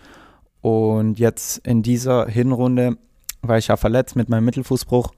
Und 0.61 1.19
jetzt 1.19 1.59
in 1.67 1.83
dieser 1.83 2.25
Hinrunde 2.25 2.97
war 3.43 3.59
ich 3.59 3.67
ja 3.67 3.77
verletzt 3.77 4.15
mit 4.15 4.29
meinem 4.29 4.45
Mittelfußbruch 4.45 5.11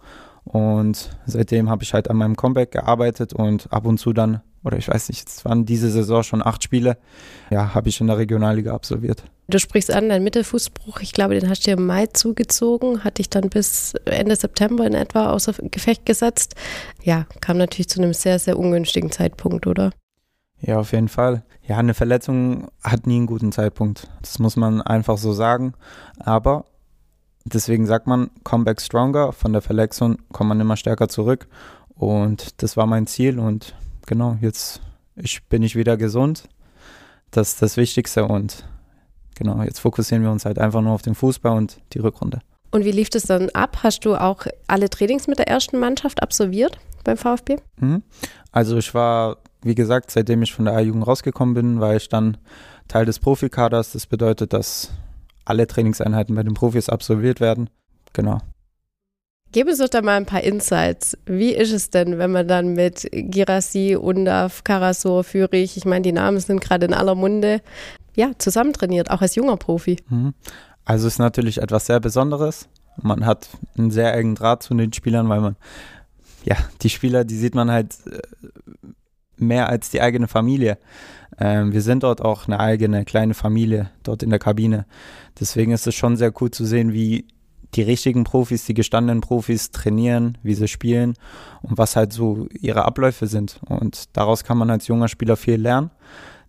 und 0.43 1.17
seitdem 1.25 1.69
habe 1.69 1.83
ich 1.83 1.93
halt 1.93 2.09
an 2.09 2.17
meinem 2.17 2.35
Comeback 2.35 2.71
gearbeitet 2.71 3.33
und 3.33 3.71
ab 3.71 3.85
und 3.85 3.99
zu 3.99 4.11
dann 4.11 4.41
oder 4.65 4.77
ich 4.77 4.87
weiß 4.87 5.09
nicht, 5.09 5.29
es 5.29 5.45
waren 5.45 5.65
diese 5.65 5.89
Saison 5.89 6.23
schon 6.23 6.45
acht 6.45 6.63
Spiele, 6.63 6.97
ja, 7.51 7.73
habe 7.73 7.87
ich 7.87 8.01
in 8.01 8.07
der 8.07 8.17
Regionalliga 8.17 8.73
absolviert. 8.73 9.23
Du 9.47 9.59
sprichst 9.59 9.91
an, 9.91 10.09
dein 10.09 10.23
Mittelfußbruch, 10.23 11.01
ich 11.01 11.13
glaube, 11.13 11.39
den 11.39 11.47
hast 11.49 11.67
du 11.67 11.71
im 11.71 11.85
Mai 11.85 12.07
zugezogen, 12.07 13.03
hat 13.03 13.19
dich 13.19 13.29
dann 13.29 13.49
bis 13.49 13.93
Ende 14.05 14.35
September 14.35 14.87
in 14.87 14.95
etwa 14.95 15.29
außer 15.29 15.53
Gefecht 15.69 16.05
gesetzt. 16.05 16.55
Ja, 17.03 17.27
kam 17.41 17.57
natürlich 17.57 17.89
zu 17.89 18.01
einem 18.01 18.13
sehr, 18.13 18.39
sehr 18.39 18.57
ungünstigen 18.57 19.11
Zeitpunkt, 19.11 19.67
oder? 19.67 19.91
Ja, 20.61 20.79
auf 20.79 20.93
jeden 20.93 21.09
Fall. 21.09 21.43
Ja, 21.67 21.77
eine 21.77 21.93
Verletzung 21.93 22.67
hat 22.83 23.05
nie 23.05 23.17
einen 23.17 23.27
guten 23.27 23.51
Zeitpunkt. 23.51 24.09
Das 24.21 24.39
muss 24.39 24.55
man 24.55 24.81
einfach 24.81 25.17
so 25.17 25.31
sagen. 25.33 25.73
Aber 26.17 26.65
deswegen 27.43 27.85
sagt 27.85 28.07
man, 28.07 28.31
Comeback 28.43 28.81
stronger. 28.81 29.31
Von 29.31 29.53
der 29.53 29.61
Verletzung 29.61 30.17
kommt 30.31 30.49
man 30.49 30.59
immer 30.59 30.77
stärker 30.77 31.07
zurück. 31.07 31.47
Und 31.93 32.63
das 32.63 32.77
war 32.77 32.87
mein 32.87 33.05
Ziel. 33.05 33.37
Und 33.37 33.75
genau, 34.05 34.37
jetzt 34.41 34.81
ich, 35.15 35.43
bin 35.45 35.63
ich 35.63 35.75
wieder 35.75 35.97
gesund. 35.97 36.47
Das 37.31 37.49
ist 37.49 37.61
das 37.61 37.77
Wichtigste. 37.77 38.25
Und 38.25 38.65
genau, 39.35 39.61
jetzt 39.63 39.79
fokussieren 39.79 40.23
wir 40.23 40.31
uns 40.31 40.45
halt 40.45 40.59
einfach 40.59 40.81
nur 40.81 40.93
auf 40.93 41.01
den 41.01 41.15
Fußball 41.15 41.57
und 41.57 41.79
die 41.93 41.99
Rückrunde. 41.99 42.39
Und 42.71 42.83
wie 42.83 42.91
lief 42.91 43.09
das 43.09 43.23
dann 43.23 43.49
ab? 43.51 43.79
Hast 43.83 44.05
du 44.05 44.15
auch 44.15 44.47
alle 44.67 44.89
Trainings 44.89 45.27
mit 45.27 45.39
der 45.39 45.47
ersten 45.47 45.79
Mannschaft 45.79 46.21
absolviert 46.21 46.77
beim 47.03 47.17
VfB? 47.17 47.57
Mhm. 47.79 48.03
Also 48.51 48.77
ich 48.77 48.93
war, 48.93 49.37
wie 49.61 49.75
gesagt, 49.75 50.11
seitdem 50.11 50.41
ich 50.41 50.53
von 50.53 50.65
der 50.65 50.75
A-Jugend 50.75 51.07
rausgekommen 51.07 51.53
bin, 51.55 51.79
war 51.79 51.95
ich 51.95 52.09
dann 52.09 52.37
Teil 52.87 53.05
des 53.05 53.19
Profikaders. 53.19 53.93
Das 53.93 54.07
bedeutet, 54.07 54.53
dass 54.53 54.91
alle 55.45 55.67
Trainingseinheiten 55.67 56.35
bei 56.35 56.43
den 56.43 56.53
Profis 56.53 56.89
absolviert 56.89 57.39
werden. 57.39 57.69
Genau. 58.13 58.39
Gib 59.55 59.69
uns 59.69 59.77
doch 59.77 59.87
da 59.87 60.01
mal 60.01 60.17
ein 60.17 60.25
paar 60.25 60.43
Insights. 60.43 61.17
Wie 61.25 61.53
ist 61.53 61.71
es 61.71 61.89
denn, 61.89 62.17
wenn 62.17 62.29
man 62.29 62.45
dann 62.45 62.73
mit 62.73 63.07
Girassi, 63.13 63.95
Undaf, 63.95 64.65
Karasor, 64.65 65.23
Fürich, 65.23 65.77
ich 65.77 65.85
meine, 65.85 66.01
die 66.01 66.11
Namen 66.11 66.41
sind 66.41 66.59
gerade 66.59 66.85
in 66.85 66.93
aller 66.93 67.15
Munde, 67.15 67.61
ja, 68.17 68.31
zusammen 68.37 68.73
trainiert, 68.73 69.11
auch 69.11 69.21
als 69.21 69.35
junger 69.35 69.55
Profi? 69.55 69.95
Mhm. 70.09 70.33
Also 70.83 71.07
ist 71.07 71.19
natürlich 71.19 71.61
etwas 71.61 71.85
sehr 71.85 72.01
Besonderes. 72.01 72.67
Man 73.01 73.25
hat 73.25 73.47
einen 73.77 73.91
sehr 73.91 74.13
engen 74.13 74.35
Draht 74.35 74.61
zu 74.61 74.73
den 74.73 74.91
Spielern, 74.91 75.29
weil 75.29 75.39
man, 75.39 75.55
ja, 76.43 76.57
die 76.81 76.89
Spieler, 76.89 77.23
die 77.23 77.37
sieht 77.37 77.55
man 77.55 77.71
halt 77.71 77.95
äh, 78.07 78.19
mehr 79.37 79.69
als 79.69 79.89
die 79.89 80.01
eigene 80.01 80.27
Familie. 80.27 80.77
Ähm, 81.39 81.71
wir 81.71 81.81
sind 81.81 82.03
dort 82.03 82.19
auch 82.19 82.47
eine 82.47 82.59
eigene 82.59 83.05
kleine 83.05 83.33
Familie 83.33 83.89
dort 84.03 84.21
in 84.21 84.31
der 84.31 84.39
Kabine. 84.39 84.85
Deswegen 85.39 85.71
ist 85.71 85.87
es 85.87 85.95
schon 85.95 86.17
sehr 86.17 86.33
cool 86.41 86.51
zu 86.51 86.65
sehen, 86.65 86.91
wie 86.91 87.25
die 87.75 87.83
richtigen 87.83 88.23
Profis, 88.23 88.65
die 88.65 88.73
gestandenen 88.73 89.21
Profis 89.21 89.71
trainieren, 89.71 90.37
wie 90.43 90.53
sie 90.53 90.67
spielen 90.67 91.15
und 91.61 91.77
was 91.77 91.95
halt 91.95 92.13
so 92.13 92.47
ihre 92.59 92.85
Abläufe 92.85 93.27
sind. 93.27 93.59
Und 93.67 94.15
daraus 94.17 94.43
kann 94.43 94.57
man 94.57 94.69
als 94.69 94.87
junger 94.87 95.07
Spieler 95.07 95.35
viel 95.35 95.61
lernen. 95.61 95.91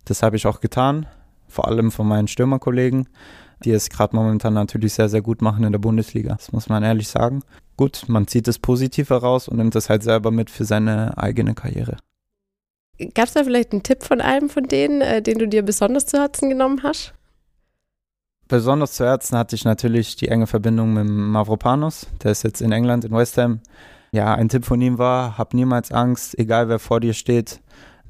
Das 0.05 0.23
habe 0.23 0.37
ich 0.37 0.47
auch 0.47 0.61
getan, 0.61 1.05
vor 1.47 1.67
allem 1.67 1.91
von 1.91 2.07
meinen 2.07 2.27
Stürmerkollegen 2.27 3.07
die 3.63 3.71
es 3.71 3.89
gerade 3.89 4.15
momentan 4.15 4.53
natürlich 4.53 4.93
sehr, 4.93 5.09
sehr 5.09 5.21
gut 5.21 5.41
machen 5.41 5.63
in 5.63 5.71
der 5.71 5.79
Bundesliga. 5.79 6.35
Das 6.35 6.51
muss 6.51 6.69
man 6.69 6.83
ehrlich 6.83 7.07
sagen. 7.07 7.43
Gut, 7.75 8.03
man 8.07 8.27
zieht 8.27 8.47
das 8.47 8.59
Positiv 8.59 9.09
heraus 9.09 9.47
und 9.47 9.57
nimmt 9.57 9.75
das 9.75 9.89
halt 9.89 10.03
selber 10.03 10.31
mit 10.31 10.49
für 10.49 10.65
seine 10.65 11.17
eigene 11.17 11.53
Karriere. 11.53 11.97
Gab 13.13 13.27
es 13.27 13.33
da 13.33 13.43
vielleicht 13.43 13.71
einen 13.73 13.83
Tipp 13.83 14.03
von 14.03 14.21
einem 14.21 14.49
von 14.49 14.63
denen, 14.63 15.01
äh, 15.01 15.21
den 15.21 15.37
du 15.37 15.47
dir 15.47 15.61
besonders 15.61 16.07
zu 16.07 16.17
Herzen 16.17 16.49
genommen 16.49 16.81
hast? 16.81 17.13
Besonders 18.47 18.93
zu 18.93 19.05
Herzen 19.05 19.37
hatte 19.37 19.55
ich 19.55 19.65
natürlich 19.65 20.15
die 20.15 20.29
enge 20.29 20.47
Verbindung 20.47 20.93
mit 20.93 21.05
Mavropanos. 21.05 22.07
Der 22.23 22.31
ist 22.31 22.43
jetzt 22.43 22.61
in 22.61 22.71
England, 22.71 23.03
in 23.03 23.11
West 23.11 23.37
Ham. 23.37 23.59
Ja, 24.11 24.33
ein 24.33 24.47
Tipp 24.47 24.65
von 24.65 24.81
ihm 24.81 24.97
war, 24.97 25.37
hab 25.37 25.53
niemals 25.53 25.91
Angst, 25.91 26.37
egal 26.39 26.69
wer 26.69 26.79
vor 26.79 27.01
dir 27.01 27.13
steht, 27.13 27.59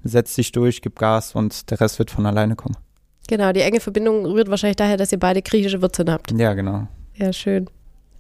setz 0.04 0.36
dich 0.36 0.52
durch, 0.52 0.82
gib 0.82 1.00
Gas 1.00 1.34
und 1.34 1.72
der 1.72 1.82
Rest 1.82 1.98
wird 1.98 2.12
von 2.12 2.26
alleine 2.26 2.56
kommen. 2.56 2.78
Genau, 3.28 3.52
die 3.52 3.62
enge 3.62 3.80
Verbindung 3.80 4.26
rührt 4.26 4.50
wahrscheinlich 4.50 4.78
daher, 4.78 4.98
dass 4.98 5.12
ihr 5.12 5.20
beide 5.20 5.42
griechische 5.42 5.82
Wurzeln 5.82 6.12
habt. 6.12 6.32
Ja, 6.32 6.54
genau. 6.54 6.88
Ja, 7.16 7.34
schön. 7.34 7.68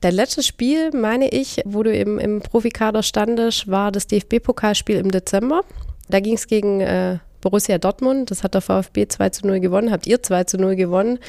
Dein 0.01 0.13
letztes 0.13 0.45
Spiel, 0.45 0.91
meine 0.91 1.29
ich, 1.29 1.61
wo 1.65 1.81
du 1.83 1.91
im, 1.91 2.19
im 2.19 2.41
Profikader 2.41 3.03
standest, 3.03 3.67
war 3.67 3.91
das 3.91 4.07
DFB-Pokalspiel 4.07 4.97
im 4.97 5.11
Dezember. 5.11 5.61
Da 6.09 6.19
ging 6.19 6.33
es 6.33 6.47
gegen 6.47 6.81
äh, 6.81 7.19
Borussia 7.41 7.77
Dortmund. 7.77 8.31
Das 8.31 8.43
hat 8.43 8.53
der 8.53 8.61
VfB 8.61 9.07
2 9.07 9.29
zu 9.29 9.47
0 9.47 9.59
gewonnen. 9.59 9.91
Habt 9.91 10.07
ihr 10.07 10.21
2 10.21 10.43
zu 10.45 10.57
0 10.57 10.75
gewonnen? 10.75 11.19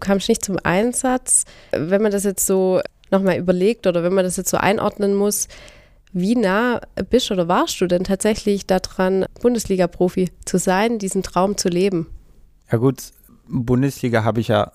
Kamst 0.00 0.28
nicht 0.28 0.44
zum 0.44 0.58
Einsatz. 0.62 1.44
Wenn 1.72 2.02
man 2.02 2.12
das 2.12 2.24
jetzt 2.24 2.46
so 2.46 2.80
nochmal 3.10 3.38
überlegt 3.38 3.86
oder 3.86 4.02
wenn 4.02 4.14
man 4.14 4.24
das 4.24 4.36
jetzt 4.36 4.50
so 4.50 4.56
einordnen 4.56 5.14
muss, 5.14 5.48
wie 6.12 6.36
nah 6.36 6.80
bist 7.10 7.30
oder 7.30 7.48
warst 7.48 7.80
du 7.80 7.86
denn 7.86 8.04
tatsächlich 8.04 8.66
daran, 8.66 9.26
Bundesliga-Profi 9.40 10.30
zu 10.44 10.58
sein, 10.58 10.98
diesen 10.98 11.22
Traum 11.22 11.56
zu 11.56 11.68
leben? 11.68 12.06
Ja 12.70 12.78
gut, 12.78 13.12
Bundesliga 13.46 14.24
habe 14.24 14.40
ich 14.40 14.48
ja 14.48 14.72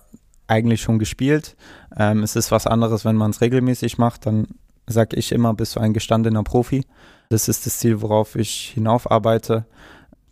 eigentlich 0.48 0.82
schon 0.82 1.00
gespielt. 1.00 1.56
Ähm, 1.98 2.24
es 2.24 2.36
ist 2.36 2.52
was 2.52 2.68
anderes, 2.68 3.06
wenn 3.06 3.16
man 3.16 3.32
es 3.32 3.42
regelmäßig 3.42 3.98
macht. 3.98 4.26
Dann 4.26 4.48
sage 4.88 5.16
ich 5.16 5.32
immer, 5.32 5.54
bist 5.54 5.76
du 5.76 5.80
ein 5.80 5.94
gestandener 5.94 6.44
Profi. 6.44 6.86
Das 7.30 7.48
ist 7.48 7.66
das 7.66 7.80
Ziel, 7.80 8.02
worauf 8.02 8.36
ich 8.36 8.72
hinaufarbeite. 8.74 9.66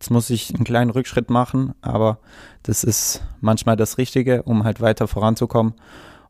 Jetzt 0.01 0.09
muss 0.09 0.31
ich 0.31 0.55
einen 0.55 0.63
kleinen 0.63 0.89
Rückschritt 0.89 1.29
machen, 1.29 1.75
aber 1.81 2.17
das 2.63 2.83
ist 2.83 3.21
manchmal 3.39 3.75
das 3.75 3.99
Richtige, 3.99 4.41
um 4.41 4.63
halt 4.63 4.81
weiter 4.81 5.07
voranzukommen. 5.07 5.75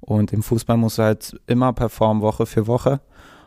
Und 0.01 0.33
im 0.33 0.43
Fußball 0.43 0.75
muss 0.75 0.97
halt 0.97 1.39
immer 1.47 1.71
performen, 1.71 2.21
Woche 2.21 2.45
für 2.45 2.67
Woche. 2.67 2.99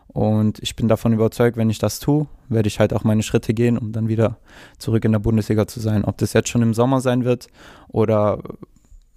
Und 0.08 0.60
ich 0.60 0.76
bin 0.76 0.88
davon 0.88 1.12
überzeugt, 1.12 1.58
wenn 1.58 1.68
ich 1.68 1.78
das 1.78 2.00
tue, 2.00 2.26
werde 2.48 2.68
ich 2.68 2.80
halt 2.80 2.94
auch 2.94 3.04
meine 3.04 3.22
Schritte 3.22 3.52
gehen, 3.52 3.76
um 3.76 3.92
dann 3.92 4.08
wieder 4.08 4.38
zurück 4.78 5.04
in 5.04 5.12
der 5.12 5.18
Bundesliga 5.18 5.66
zu 5.66 5.78
sein. 5.78 6.06
Ob 6.06 6.16
das 6.16 6.32
jetzt 6.32 6.48
schon 6.48 6.62
im 6.62 6.72
Sommer 6.72 7.02
sein 7.02 7.26
wird 7.26 7.48
oder 7.88 8.38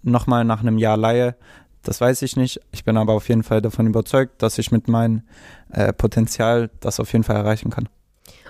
nochmal 0.04 0.44
nach 0.44 0.60
einem 0.60 0.78
Jahr 0.78 0.98
Laie, 0.98 1.38
das 1.84 2.02
weiß 2.02 2.22
ich 2.24 2.36
nicht. 2.36 2.60
Ich 2.74 2.84
bin 2.84 2.98
aber 2.98 3.14
auf 3.14 3.30
jeden 3.30 3.44
Fall 3.44 3.62
davon 3.62 3.88
überzeugt, 3.88 4.42
dass 4.42 4.58
ich 4.58 4.74
mit 4.74 4.90
meinem 4.90 5.22
äh, 5.70 5.94
Potenzial 5.94 6.70
das 6.82 7.00
auf 7.00 7.14
jeden 7.14 7.24
Fall 7.24 7.38
erreichen 7.38 7.70
kann. 7.70 7.88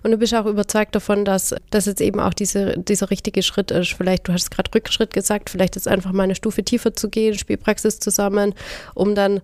Und 0.04 0.12
du 0.12 0.18
bist 0.18 0.34
auch 0.36 0.46
überzeugt 0.46 0.96
davon, 0.96 1.26
dass 1.26 1.56
das 1.70 1.86
jetzt 1.86 2.02
eben 2.02 2.20
auch 2.20 2.34
diese, 2.34 2.78
dieser 2.78 3.10
richtige 3.10 3.44
Schritt 3.44 3.72
ist. 3.72 3.94
Vielleicht, 3.94 4.28
du 4.28 4.34
hast 4.34 4.52
gerade 4.52 4.70
Rückschritt 4.74 5.14
gesagt, 5.14 5.50
vielleicht 5.50 5.76
jetzt 5.76 5.88
einfach 5.88 6.12
mal 6.12 6.24
eine 6.24 6.36
Stufe 6.36 6.64
tiefer 6.64 6.94
zu 6.94 7.10
gehen, 7.10 7.36
Spielpraxis 7.36 8.00
zusammen, 8.00 8.54
um 8.94 9.16
dann 9.16 9.42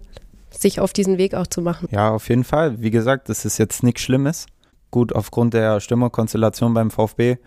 sich 0.52 0.80
auf 0.80 0.94
diesen 0.94 1.18
Weg 1.18 1.34
auch 1.34 1.48
zu 1.48 1.62
machen. 1.62 1.88
Ja, 1.92 2.12
auf 2.12 2.30
jeden 2.30 2.44
Fall. 2.44 2.82
Wie 2.82 2.92
gesagt, 2.92 3.30
das 3.30 3.46
ist 3.46 3.58
jetzt 3.58 3.84
nichts 3.84 4.02
Schlimmes. 4.02 4.46
Gut, 4.92 5.14
aufgrund 5.16 5.56
der 5.56 5.80
Stimmerkonstellation 5.80 6.74
beim 6.74 6.92
VfB 6.92 7.32
äh, 7.32 7.38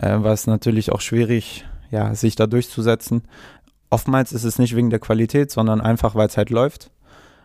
war 0.00 0.32
es 0.32 0.46
natürlich 0.46 0.90
auch 0.90 1.02
schwierig, 1.02 1.66
ja, 1.90 2.14
sich 2.14 2.34
da 2.34 2.46
durchzusetzen. 2.46 3.22
Oftmals 3.90 4.32
ist 4.32 4.44
es 4.44 4.58
nicht 4.58 4.74
wegen 4.74 4.90
der 4.90 4.98
Qualität, 4.98 5.50
sondern 5.50 5.80
einfach, 5.80 6.14
weil 6.14 6.28
es 6.28 6.36
halt 6.36 6.50
läuft. 6.50 6.90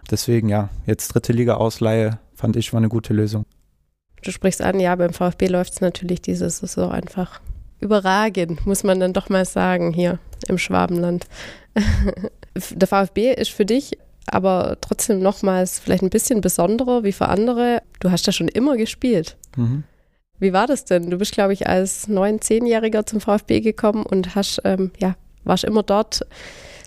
Deswegen, 0.09 0.49
ja, 0.49 0.69
jetzt 0.85 1.09
dritte 1.09 1.33
Liga 1.33 1.55
Ausleihe 1.55 2.19
fand 2.33 2.55
ich 2.55 2.71
war 2.73 2.77
eine 2.77 2.89
gute 2.89 3.13
Lösung. 3.13 3.45
Du 4.23 4.31
sprichst 4.31 4.61
an, 4.61 4.79
ja, 4.79 4.95
beim 4.95 5.13
VfB 5.13 5.47
läuft 5.47 5.73
es 5.73 5.81
natürlich 5.81 6.21
dieses 6.21 6.57
so 6.57 6.87
einfach 6.87 7.41
überragend, 7.79 8.65
muss 8.65 8.83
man 8.83 8.99
dann 8.99 9.13
doch 9.13 9.29
mal 9.29 9.45
sagen, 9.45 9.93
hier 9.93 10.19
im 10.47 10.57
Schwabenland. 10.57 11.27
der 12.71 12.87
VfB 12.87 13.33
ist 13.33 13.51
für 13.51 13.65
dich 13.65 13.97
aber 14.31 14.77
trotzdem 14.81 15.19
nochmals 15.19 15.79
vielleicht 15.79 16.03
ein 16.03 16.09
bisschen 16.09 16.41
besonderer 16.41 17.03
wie 17.03 17.11
für 17.11 17.27
andere. 17.27 17.81
Du 17.99 18.11
hast 18.11 18.27
ja 18.27 18.33
schon 18.33 18.47
immer 18.47 18.77
gespielt. 18.77 19.37
Mhm. 19.55 19.83
Wie 20.39 20.53
war 20.53 20.67
das 20.67 20.85
denn? 20.85 21.09
Du 21.09 21.17
bist, 21.17 21.33
glaube 21.33 21.53
ich, 21.53 21.67
als 21.67 22.07
neun-, 22.07 22.41
zehnjähriger 22.41 23.05
zum 23.05 23.19
VfB 23.19 23.59
gekommen 23.61 24.05
und 24.05 24.35
hast, 24.35 24.61
ähm, 24.63 24.91
ja, 24.99 25.15
warst 25.43 25.63
immer 25.63 25.83
dort, 25.83 26.25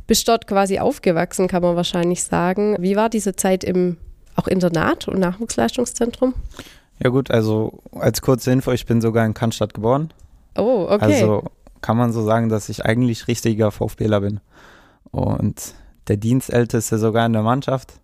bist 0.06 0.26
dort 0.28 0.46
quasi 0.46 0.78
aufgewachsen, 0.78 1.48
kann 1.48 1.62
man 1.62 1.76
wahrscheinlich 1.76 2.22
sagen. 2.22 2.76
Wie 2.78 2.96
war 2.96 3.10
diese 3.10 3.36
Zeit 3.36 3.64
im 3.64 3.98
auch 4.34 4.48
Internat 4.48 5.08
und 5.08 5.18
Nachwuchsleistungszentrum? 5.18 6.34
Ja 7.02 7.10
gut, 7.10 7.30
also 7.30 7.80
als 7.92 8.22
kurze 8.22 8.52
Info, 8.52 8.70
ich 8.70 8.86
bin 8.86 9.00
sogar 9.00 9.26
in 9.26 9.34
Cannstatt 9.34 9.74
geboren. 9.74 10.12
Oh, 10.56 10.86
okay. 10.88 11.20
Also 11.20 11.44
kann 11.80 11.96
man 11.96 12.12
so 12.12 12.22
sagen, 12.22 12.48
dass 12.48 12.68
ich 12.68 12.84
eigentlich 12.84 13.26
richtiger 13.26 13.72
VfBler 13.72 14.20
bin. 14.20 14.40
Und 15.10 15.74
der 16.08 16.16
Dienstälteste 16.16 16.98
sogar 16.98 17.26
in 17.26 17.32
der 17.32 17.42
Mannschaft. 17.42 17.94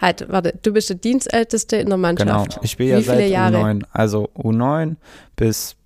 Halt, 0.00 0.28
warte, 0.28 0.58
du 0.62 0.72
bist 0.72 0.88
der 0.88 0.96
Dienstälteste 0.96 1.76
in 1.76 1.88
der 1.88 1.98
Mannschaft. 1.98 2.28
Genau, 2.28 2.62
ich 2.62 2.76
bin 2.76 2.88
ja 2.88 3.00
seit 3.00 3.30
Jahre? 3.30 3.56
U9, 3.56 3.84
also 3.92 4.28
U9 4.36 4.96
bis, 5.36 5.76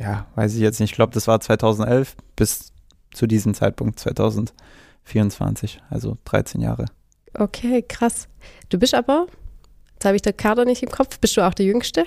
ja, 0.00 0.26
weiß 0.34 0.54
ich 0.54 0.60
jetzt 0.60 0.80
nicht, 0.80 0.90
ich 0.90 0.96
glaube, 0.96 1.12
das 1.12 1.28
war 1.28 1.40
2011 1.40 2.16
bis 2.34 2.72
zu 3.12 3.28
diesem 3.28 3.54
Zeitpunkt 3.54 4.00
2024, 4.00 5.80
also 5.88 6.18
13 6.24 6.60
Jahre. 6.60 6.86
Okay, 7.34 7.84
krass. 7.86 8.26
Du 8.68 8.78
bist 8.78 8.94
aber, 8.94 9.28
jetzt 9.98 10.04
habe 10.04 10.14
ich 10.14 10.22
den 10.22 10.36
Kader 10.36 10.64
nicht 10.64 10.84
im 10.84 10.90
Kopf, 10.90 11.18
bist 11.18 11.36
du 11.36 11.40
auch 11.40 11.54
der 11.54 11.66
Jüngste? 11.66 12.04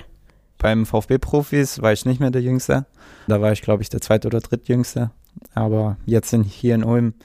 Beim 0.58 0.86
VfB-Profis 0.86 1.82
war 1.82 1.92
ich 1.92 2.06
nicht 2.06 2.22
mehr 2.22 2.32
der 2.32 2.42
Jüngste. 2.42 2.86
Da 3.28 3.42
war 3.42 3.52
ich, 3.52 3.62
glaube 3.62 3.84
ich, 3.84 3.90
der 3.90 4.00
zweite 4.00 4.30
oder 4.30 4.40
drittjüngste. 4.40 5.12
Aber 5.54 5.98
jetzt 6.06 6.32
in, 6.32 6.44
hier 6.44 6.76
in 6.76 6.86
Ulm 6.86 7.16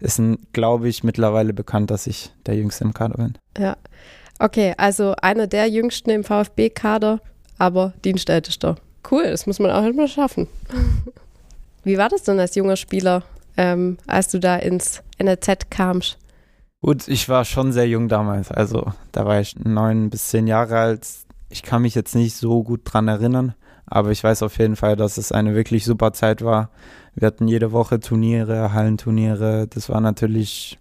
ist, 0.00 0.22
glaube 0.54 0.88
ich, 0.88 1.04
mittlerweile 1.04 1.52
bekannt, 1.52 1.90
dass 1.90 2.06
ich 2.06 2.32
der 2.46 2.54
Jüngste 2.56 2.84
im 2.84 2.94
Kader 2.94 3.18
bin. 3.18 3.34
Ja. 3.58 3.76
Okay, 4.38 4.72
also 4.78 5.14
einer 5.20 5.46
der 5.46 5.68
Jüngsten 5.68 6.08
im 6.08 6.24
VfB-Kader, 6.24 7.20
aber 7.58 7.92
Dienstältester. 8.02 8.76
Cool, 9.10 9.24
das 9.24 9.46
muss 9.46 9.58
man 9.58 9.72
auch 9.72 9.84
immer 9.84 10.08
schaffen. 10.08 10.48
Wie 11.84 11.98
war 11.98 12.08
das 12.08 12.22
denn 12.22 12.40
als 12.40 12.54
junger 12.54 12.76
Spieler, 12.76 13.24
ähm, 13.58 13.98
als 14.06 14.28
du 14.28 14.40
da 14.40 14.56
ins 14.56 15.02
NRZ 15.18 15.70
kamst? 15.70 16.16
Gut, 16.84 17.08
ich 17.08 17.30
war 17.30 17.46
schon 17.46 17.72
sehr 17.72 17.88
jung 17.88 18.08
damals. 18.08 18.50
Also 18.50 18.92
da 19.10 19.24
war 19.24 19.40
ich 19.40 19.58
neun 19.58 20.10
bis 20.10 20.28
zehn 20.28 20.46
Jahre 20.46 20.76
alt. 20.76 21.08
Ich 21.48 21.62
kann 21.62 21.80
mich 21.80 21.94
jetzt 21.94 22.14
nicht 22.14 22.36
so 22.36 22.62
gut 22.62 22.82
dran 22.84 23.08
erinnern, 23.08 23.54
aber 23.86 24.10
ich 24.10 24.22
weiß 24.22 24.42
auf 24.42 24.58
jeden 24.58 24.76
Fall, 24.76 24.94
dass 24.94 25.16
es 25.16 25.32
eine 25.32 25.54
wirklich 25.54 25.86
super 25.86 26.12
Zeit 26.12 26.44
war. 26.44 26.68
Wir 27.14 27.28
hatten 27.28 27.48
jede 27.48 27.72
Woche 27.72 28.00
Turniere, 28.00 28.74
Hallenturniere. 28.74 29.66
Das 29.66 29.88
war 29.88 30.02
natürlich 30.02 30.78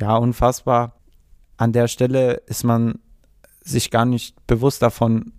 ja 0.00 0.16
unfassbar. 0.16 0.96
An 1.56 1.72
der 1.72 1.86
Stelle 1.86 2.42
ist 2.46 2.64
man 2.64 2.98
sich 3.62 3.92
gar 3.92 4.06
nicht 4.06 4.44
bewusst 4.48 4.82
davon, 4.82 5.34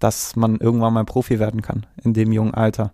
dass 0.00 0.34
man 0.34 0.56
irgendwann 0.56 0.94
mal 0.94 1.04
Profi 1.04 1.38
werden 1.38 1.62
kann 1.62 1.86
in 2.02 2.14
dem 2.14 2.32
jungen 2.32 2.54
Alter. 2.54 2.92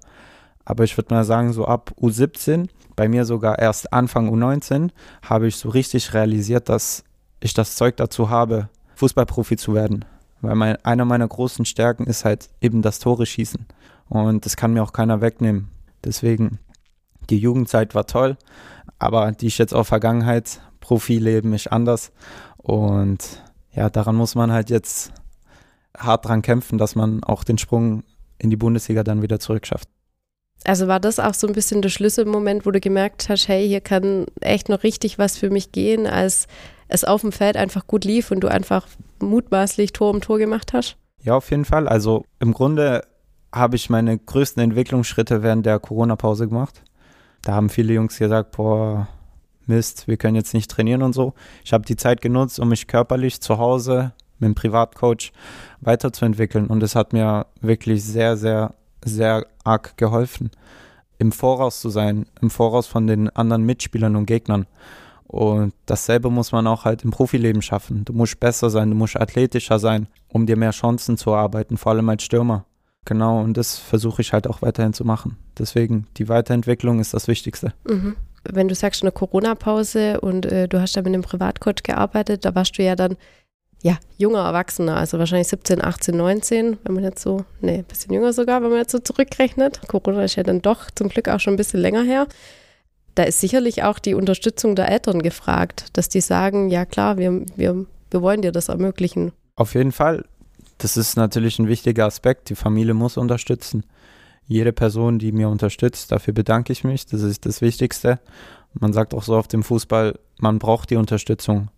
Aber 0.67 0.85
ich 0.85 0.99
würde 0.99 1.15
mal 1.15 1.25
sagen, 1.25 1.55
so 1.55 1.65
ab 1.65 1.93
U17, 1.99 2.69
bei 2.97 3.09
mir 3.09 3.25
sogar 3.25 3.59
erst 3.59 3.93
Anfang 3.93 4.29
U19, 4.29 4.91
habe 5.23 5.47
ich 5.47 5.57
so 5.57 5.69
richtig 5.69 6.15
realisiert, 6.15 6.69
dass 6.69 7.05
ich 7.41 7.55
das 7.55 7.77
Zeug 7.77 7.97
dazu 7.97 8.31
habe, 8.31 8.69
Fußballprofi 8.97 9.57
zu 9.57 9.75
werden. 9.75 10.05
Weil 10.41 10.55
mein, 10.55 10.77
einer 10.85 11.05
meiner 11.05 11.29
großen 11.29 11.65
Stärken 11.65 12.05
ist 12.05 12.25
halt 12.25 12.49
eben 12.61 12.83
das 12.83 12.99
Tore 12.99 13.27
schießen. 13.27 13.67
Und 14.09 14.45
das 14.47 14.57
kann 14.57 14.73
mir 14.73 14.83
auch 14.83 14.93
keiner 14.93 15.21
wegnehmen. 15.21 15.69
Deswegen, 16.05 16.59
die 17.31 17.39
Jugendzeit 17.39 17.95
war 17.95 18.07
toll, 18.07 18.37
aber 18.99 19.33
die 19.33 19.49
ist 19.49 19.59
jetzt 19.59 19.75
auch 19.75 19.85
Vergangenheit. 19.85 20.61
Profileben 20.81 21.53
ist 21.53 21.73
anders. 21.73 22.13
Und 22.57 23.43
ja, 23.73 23.91
daran 23.91 24.17
muss 24.17 24.35
man 24.35 24.53
halt 24.53 24.71
jetzt 24.71 25.13
hart 25.97 26.27
dran 26.27 26.43
kämpfen, 26.43 26.79
dass 26.79 26.95
man 26.95 27.25
auch 27.25 27.45
den 27.45 27.59
Sprung 27.59 28.05
in 28.39 28.51
die 28.51 28.57
Bundesliga 28.57 29.03
dann 29.03 29.23
wieder 29.23 29.41
zurückschafft. 29.41 29.89
Also 30.65 30.89
war 30.89 31.01
das 31.01 31.21
auch 31.21 31.35
so 31.35 31.47
ein 31.47 31.53
bisschen 31.53 31.83
der 31.83 31.91
Schlüsselmoment, 31.91 32.67
wo 32.67 32.71
du 32.71 32.81
gemerkt 32.81 33.29
hast, 33.29 33.49
hey, 33.49 33.67
hier 33.69 33.81
kann 33.81 34.27
echt 34.41 34.69
noch 34.69 34.83
richtig 34.83 35.19
was 35.19 35.37
für 35.37 35.51
mich 35.51 35.71
gehen, 35.73 36.07
als 36.07 36.49
es 36.89 37.05
auf 37.05 37.21
dem 37.21 37.33
Feld 37.33 37.57
einfach 37.57 37.87
gut 37.87 38.05
lief 38.05 38.31
und 38.31 38.41
du 38.41 38.49
einfach 38.49 38.87
mutmaßlich 39.21 39.93
Tor 39.93 40.11
um 40.11 40.21
Tor 40.21 40.39
gemacht 40.39 40.73
hast? 40.73 40.97
Ja, 41.23 41.37
auf 41.37 41.51
jeden 41.51 41.65
Fall. 41.65 41.89
Also 41.89 42.25
im 42.41 42.53
Grunde 42.53 43.03
habe 43.53 43.77
ich 43.77 43.91
meine 43.91 44.19
größten 44.19 44.63
Entwicklungsschritte 44.63 45.43
während 45.43 45.67
der 45.67 45.79
Corona-Pause 45.79 46.49
gemacht. 46.49 46.83
Da 47.43 47.55
haben 47.55 47.69
viele 47.69 47.95
Jungs 47.95 48.19
gesagt, 48.19 48.57
boah, 48.57 49.09
Mist, 49.67 50.07
wir 50.07 50.17
können 50.17 50.37
jetzt 50.37 50.55
nicht 50.55 50.71
trainieren 50.71 51.03
und 51.03 51.13
so. 51.13 51.35
Ich 51.65 51.73
habe 51.73 51.85
die 51.85 51.97
Zeit 51.97 52.21
genutzt, 52.21 52.61
um 52.61 52.69
mich 52.69 52.87
körperlich 52.87 53.41
zu 53.41 53.59
Hause 53.59 54.13
mit 54.39 54.49
dem 54.49 54.55
Privatcoach 54.55 55.33
weiterzuentwickeln 55.81 56.67
und 56.67 56.83
es 56.83 56.95
hat 56.95 57.13
mir 57.13 57.47
wirklich 57.61 58.05
sehr, 58.05 58.37
sehr 58.37 58.75
sehr 59.05 59.47
arg 59.65 59.97
geholfen, 59.97 60.51
im 61.19 61.33
Voraus 61.33 61.81
zu 61.81 61.89
sein, 61.89 62.27
im 62.41 62.51
Voraus 62.51 62.87
von 62.87 63.07
den 63.07 63.29
anderen 63.31 63.65
Mitspielern 63.65 64.17
und 64.17 64.27
Gegnern. 64.27 64.67
Und 65.27 65.75
dasselbe 65.87 66.31
muss 66.31 66.53
man 66.53 66.67
auch 66.67 66.85
halt 66.85 67.03
im 67.05 67.11
Profileben 67.11 67.63
schaffen. 67.63 68.05
Du 68.05 68.13
musst 68.13 68.39
besser 68.39 68.71
sein, 68.71 68.91
du 68.91 68.97
musst 68.97 69.19
athletischer 69.19 69.79
sein, 69.79 70.07
um 70.29 70.47
dir 70.47 70.57
mehr 70.57 70.71
Chancen 70.71 71.17
zu 71.17 71.31
erarbeiten, 71.31 71.77
vor 71.77 71.93
allem 71.93 72.09
als 72.09 72.23
Stürmer. 72.23 72.65
Genau, 73.05 73.41
und 73.41 73.57
das 73.57 73.79
versuche 73.79 74.21
ich 74.21 74.33
halt 74.33 74.49
auch 74.49 74.63
weiterhin 74.63 74.93
zu 74.93 75.05
machen. 75.05 75.37
Deswegen, 75.59 76.07
die 76.17 76.29
Weiterentwicklung 76.29 77.01
ist 77.01 77.15
das 77.15 77.29
Wichtigste. 77.29 77.73
Mhm. 77.89 78.17
Wenn 78.45 78.69
du 78.69 78.75
sagst, 78.75 79.03
eine 79.03 79.13
Corona-Pause 79.13 80.21
und 80.21 80.47
äh, 80.47 80.69
du 80.69 80.81
hast 80.81 80.97
da 80.97 81.03
mit 81.03 81.15
einem 81.15 81.23
Privatcoach 81.23 81.83
gearbeitet, 81.83 82.45
da 82.45 82.55
warst 82.55 82.79
du 82.79 82.83
ja 82.83 82.95
dann 82.95 83.17
ja, 83.83 83.99
junger 84.19 84.45
Erwachsener, 84.45 84.97
also 84.97 85.19
wahrscheinlich 85.19 85.49
17, 85.49 85.85
18, 85.85 86.17
19, 86.17 86.79
wenn 86.83 86.95
man 86.95 87.05
jetzt 87.05 87.23
so, 87.23 87.45
nee, 87.61 87.79
ein 87.79 87.85
bisschen 87.85 88.13
jünger 88.13 88.33
sogar, 88.33 88.63
wenn 88.63 88.71
man 88.71 88.79
jetzt 88.79 88.93
so 88.93 88.99
zurückrechnet. 88.99 89.81
Corona 89.89 90.25
ist 90.25 90.37
ja 90.37 90.43
dann 90.43 90.63
doch 90.63 90.91
zum 90.95 91.09
Glück 91.09 91.29
auch 91.29 91.41
schon 91.41 91.55
ein 91.55 91.59
bisschen 91.59 91.81
länger 91.81 92.03
her. 92.03 92.27
Da 93.15 93.23
ist 93.23 93.41
sicherlich 93.41 93.83
auch 93.83 93.99
die 93.99 94.15
Unterstützung 94.15 94.77
der 94.77 94.91
Eltern 94.91 95.23
gefragt, 95.23 95.87
dass 95.95 96.09
die 96.09 96.21
sagen, 96.21 96.69
ja 96.69 96.85
klar, 96.85 97.17
wir, 97.17 97.45
wir, 97.57 97.87
wir 98.11 98.23
wollen 98.23 98.43
dir 98.43 98.53
das 98.53 98.69
ermöglichen. 98.69 99.33
Auf 99.55 99.75
jeden 99.75 99.93
Fall. 99.93 100.25
Das 100.79 100.97
ist 100.99 101.17
natürlich 101.17 101.59
ein 101.59 101.69
wichtiger 101.69 102.05
Aspekt. 102.05 102.51
Die 102.51 102.55
Familie 102.55 102.93
muss 102.93 103.17
unterstützen. 103.17 103.85
Jede 104.47 104.73
Person, 104.73 105.19
die 105.19 105.33
mir 105.33 105.49
unterstützt, 105.49 106.13
dafür 106.13 106.35
bedanke 106.35 106.73
ich 106.73 106.85
mich. 106.85 107.07
Das 107.07 107.23
ist 107.23 107.47
das 107.47 107.63
Wichtigste. 107.63 108.21
Man 108.75 108.93
sagt 108.93 109.15
auch 109.15 109.23
so 109.23 109.37
auf 109.37 109.49
dem 109.49 109.63
Fußball, 109.63 110.19
man 110.39 110.59
braucht 110.59 110.91
die 110.91 110.97
Unterstützung. 110.97 111.69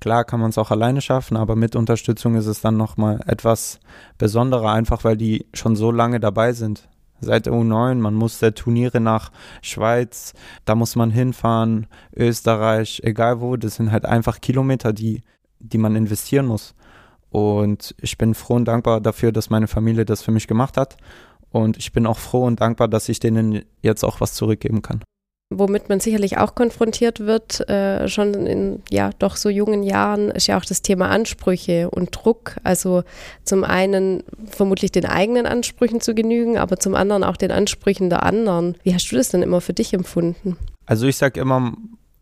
Klar 0.00 0.24
kann 0.24 0.40
man 0.40 0.50
es 0.50 0.58
auch 0.58 0.70
alleine 0.70 1.00
schaffen, 1.00 1.36
aber 1.36 1.56
mit 1.56 1.74
Unterstützung 1.74 2.36
ist 2.36 2.46
es 2.46 2.60
dann 2.60 2.76
nochmal 2.76 3.20
etwas 3.26 3.80
besonderer, 4.16 4.72
einfach 4.72 5.02
weil 5.04 5.16
die 5.16 5.46
schon 5.52 5.74
so 5.74 5.90
lange 5.90 6.20
dabei 6.20 6.52
sind. 6.52 6.88
Seit 7.20 7.46
der 7.46 7.52
U9, 7.52 7.96
man 7.96 8.14
musste 8.14 8.54
Turniere 8.54 9.00
nach 9.00 9.32
Schweiz, 9.60 10.34
da 10.64 10.76
muss 10.76 10.94
man 10.94 11.10
hinfahren, 11.10 11.88
Österreich, 12.14 13.00
egal 13.02 13.40
wo, 13.40 13.56
das 13.56 13.74
sind 13.74 13.90
halt 13.90 14.06
einfach 14.06 14.40
Kilometer, 14.40 14.92
die, 14.92 15.24
die 15.58 15.78
man 15.78 15.96
investieren 15.96 16.46
muss. 16.46 16.76
Und 17.30 17.96
ich 18.00 18.18
bin 18.18 18.34
froh 18.34 18.54
und 18.54 18.66
dankbar 18.66 19.00
dafür, 19.00 19.32
dass 19.32 19.50
meine 19.50 19.66
Familie 19.66 20.04
das 20.04 20.22
für 20.22 20.30
mich 20.30 20.46
gemacht 20.46 20.76
hat. 20.76 20.96
Und 21.50 21.76
ich 21.76 21.92
bin 21.92 22.06
auch 22.06 22.18
froh 22.18 22.44
und 22.44 22.60
dankbar, 22.60 22.86
dass 22.86 23.08
ich 23.08 23.18
denen 23.18 23.64
jetzt 23.82 24.04
auch 24.04 24.20
was 24.20 24.34
zurückgeben 24.34 24.80
kann 24.80 25.02
womit 25.50 25.88
man 25.88 26.00
sicherlich 26.00 26.38
auch 26.38 26.54
konfrontiert 26.54 27.20
wird, 27.20 27.68
äh, 27.68 28.08
schon 28.08 28.34
in 28.46 28.82
ja 28.90 29.10
doch 29.18 29.36
so 29.36 29.48
jungen 29.48 29.82
Jahren, 29.82 30.30
ist 30.30 30.46
ja 30.46 30.58
auch 30.58 30.64
das 30.64 30.82
Thema 30.82 31.08
Ansprüche 31.08 31.90
und 31.90 32.10
Druck. 32.12 32.56
Also 32.64 33.02
zum 33.44 33.64
einen 33.64 34.24
vermutlich 34.46 34.92
den 34.92 35.06
eigenen 35.06 35.46
Ansprüchen 35.46 36.00
zu 36.00 36.14
genügen, 36.14 36.58
aber 36.58 36.78
zum 36.78 36.94
anderen 36.94 37.24
auch 37.24 37.36
den 37.36 37.50
Ansprüchen 37.50 38.10
der 38.10 38.24
anderen. 38.24 38.76
Wie 38.82 38.94
hast 38.94 39.10
du 39.10 39.16
das 39.16 39.30
denn 39.30 39.42
immer 39.42 39.60
für 39.60 39.72
dich 39.72 39.94
empfunden? 39.94 40.56
Also 40.84 41.06
ich 41.06 41.16
sage 41.16 41.40
immer, 41.40 41.72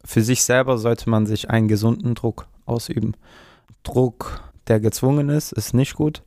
für 0.05 0.23
sich 0.23 0.45
selber 0.45 0.79
sollte 0.79 1.11
man 1.11 1.27
sich 1.27 1.51
einen 1.51 1.67
gesunden 1.67 2.15
Druck 2.15 2.47
ausüben. 2.65 3.15
Druck, 3.83 4.41
der 4.69 4.79
gezwungen 4.79 5.31
ist, 5.31 5.53
ist 5.53 5.75
nicht 5.75 5.95
gut, 5.95 6.23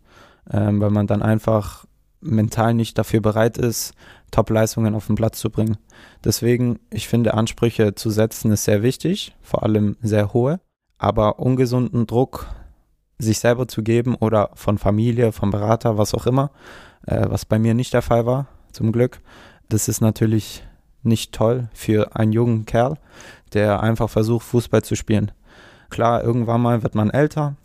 ähm, 0.52 0.82
weil 0.82 0.90
man 0.90 1.08
dann 1.08 1.22
einfach 1.22 1.86
mental 2.22 2.74
nicht 2.74 2.98
dafür 2.98 3.22
bereit 3.22 3.58
ist, 3.58 3.94
Top-Leistungen 4.32 4.96
auf 4.96 5.08
den 5.08 5.16
Platz 5.16 5.40
zu 5.40 5.50
bringen. 5.50 5.78
Deswegen, 6.24 6.80
ich 6.90 7.08
finde, 7.08 7.34
Ansprüche 7.34 7.96
zu 7.96 8.10
setzen 8.10 8.52
ist 8.52 8.64
sehr 8.64 8.84
wichtig, 8.84 9.36
vor 9.42 9.64
allem 9.64 9.98
sehr 10.02 10.34
hohe, 10.34 10.60
aber 10.98 11.40
ungesunden 11.40 12.08
Druck 12.08 12.48
sich 13.18 13.40
selber 13.40 13.68
zu 13.68 13.84
geben 13.84 14.16
oder 14.16 14.52
von 14.54 14.78
Familie, 14.78 15.32
vom 15.32 15.52
Berater, 15.52 15.98
was 15.98 16.14
auch 16.14 16.26
immer, 16.26 16.52
äh, 17.06 17.26
was 17.30 17.46
bei 17.46 17.60
mir 17.60 17.74
nicht 17.74 17.94
der 17.94 18.02
Fall 18.02 18.26
war, 18.26 18.48
zum 18.72 18.92
Glück, 18.92 19.22
das 19.68 19.88
ist 19.88 20.02
natürlich 20.02 20.64
nicht 21.04 21.34
toll 21.34 21.70
für 21.74 22.16
einen 22.16 22.32
jungen 22.32 22.66
Kerl, 22.66 22.98
der 23.54 23.82
einfach 23.82 24.10
versucht, 24.10 24.46
Fußball 24.46 24.84
zu 24.84 24.96
spielen. 24.96 25.32
Klar, 25.90 26.24
irgendwann 26.24 26.62
mal 26.62 26.84
wird 26.84 26.96
man 26.96 27.10
älter, 27.10 27.56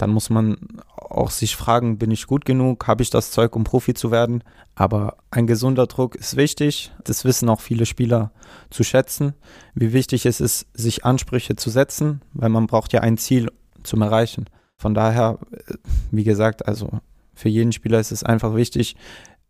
dann 0.00 0.10
muss 0.10 0.30
man 0.30 0.56
auch 0.96 1.30
sich 1.30 1.56
fragen, 1.56 1.98
bin 1.98 2.10
ich 2.10 2.26
gut 2.26 2.44
genug? 2.44 2.86
Habe 2.86 3.02
ich 3.02 3.10
das 3.10 3.30
Zeug, 3.30 3.54
um 3.56 3.64
Profi 3.64 3.94
zu 3.94 4.10
werden? 4.10 4.42
Aber 4.74 5.16
ein 5.30 5.46
gesunder 5.46 5.86
Druck 5.86 6.14
ist 6.14 6.36
wichtig. 6.36 6.92
Das 7.04 7.24
wissen 7.24 7.48
auch 7.48 7.60
viele 7.60 7.84
Spieler 7.84 8.32
zu 8.70 8.84
schätzen. 8.84 9.34
Wie 9.74 9.92
wichtig 9.92 10.24
es 10.26 10.40
ist, 10.40 10.66
sich 10.72 11.04
Ansprüche 11.04 11.56
zu 11.56 11.70
setzen, 11.70 12.22
weil 12.32 12.48
man 12.48 12.66
braucht 12.66 12.92
ja 12.92 13.00
ein 13.00 13.18
Ziel 13.18 13.50
zum 13.82 14.02
Erreichen. 14.02 14.46
Von 14.78 14.94
daher, 14.94 15.38
äh, 15.52 15.74
wie 16.10 16.24
gesagt, 16.24 16.66
also 16.66 17.00
für 17.34 17.48
jeden 17.48 17.72
Spieler 17.72 18.00
ist 18.00 18.12
es 18.12 18.22
einfach 18.22 18.54
wichtig, 18.54 18.96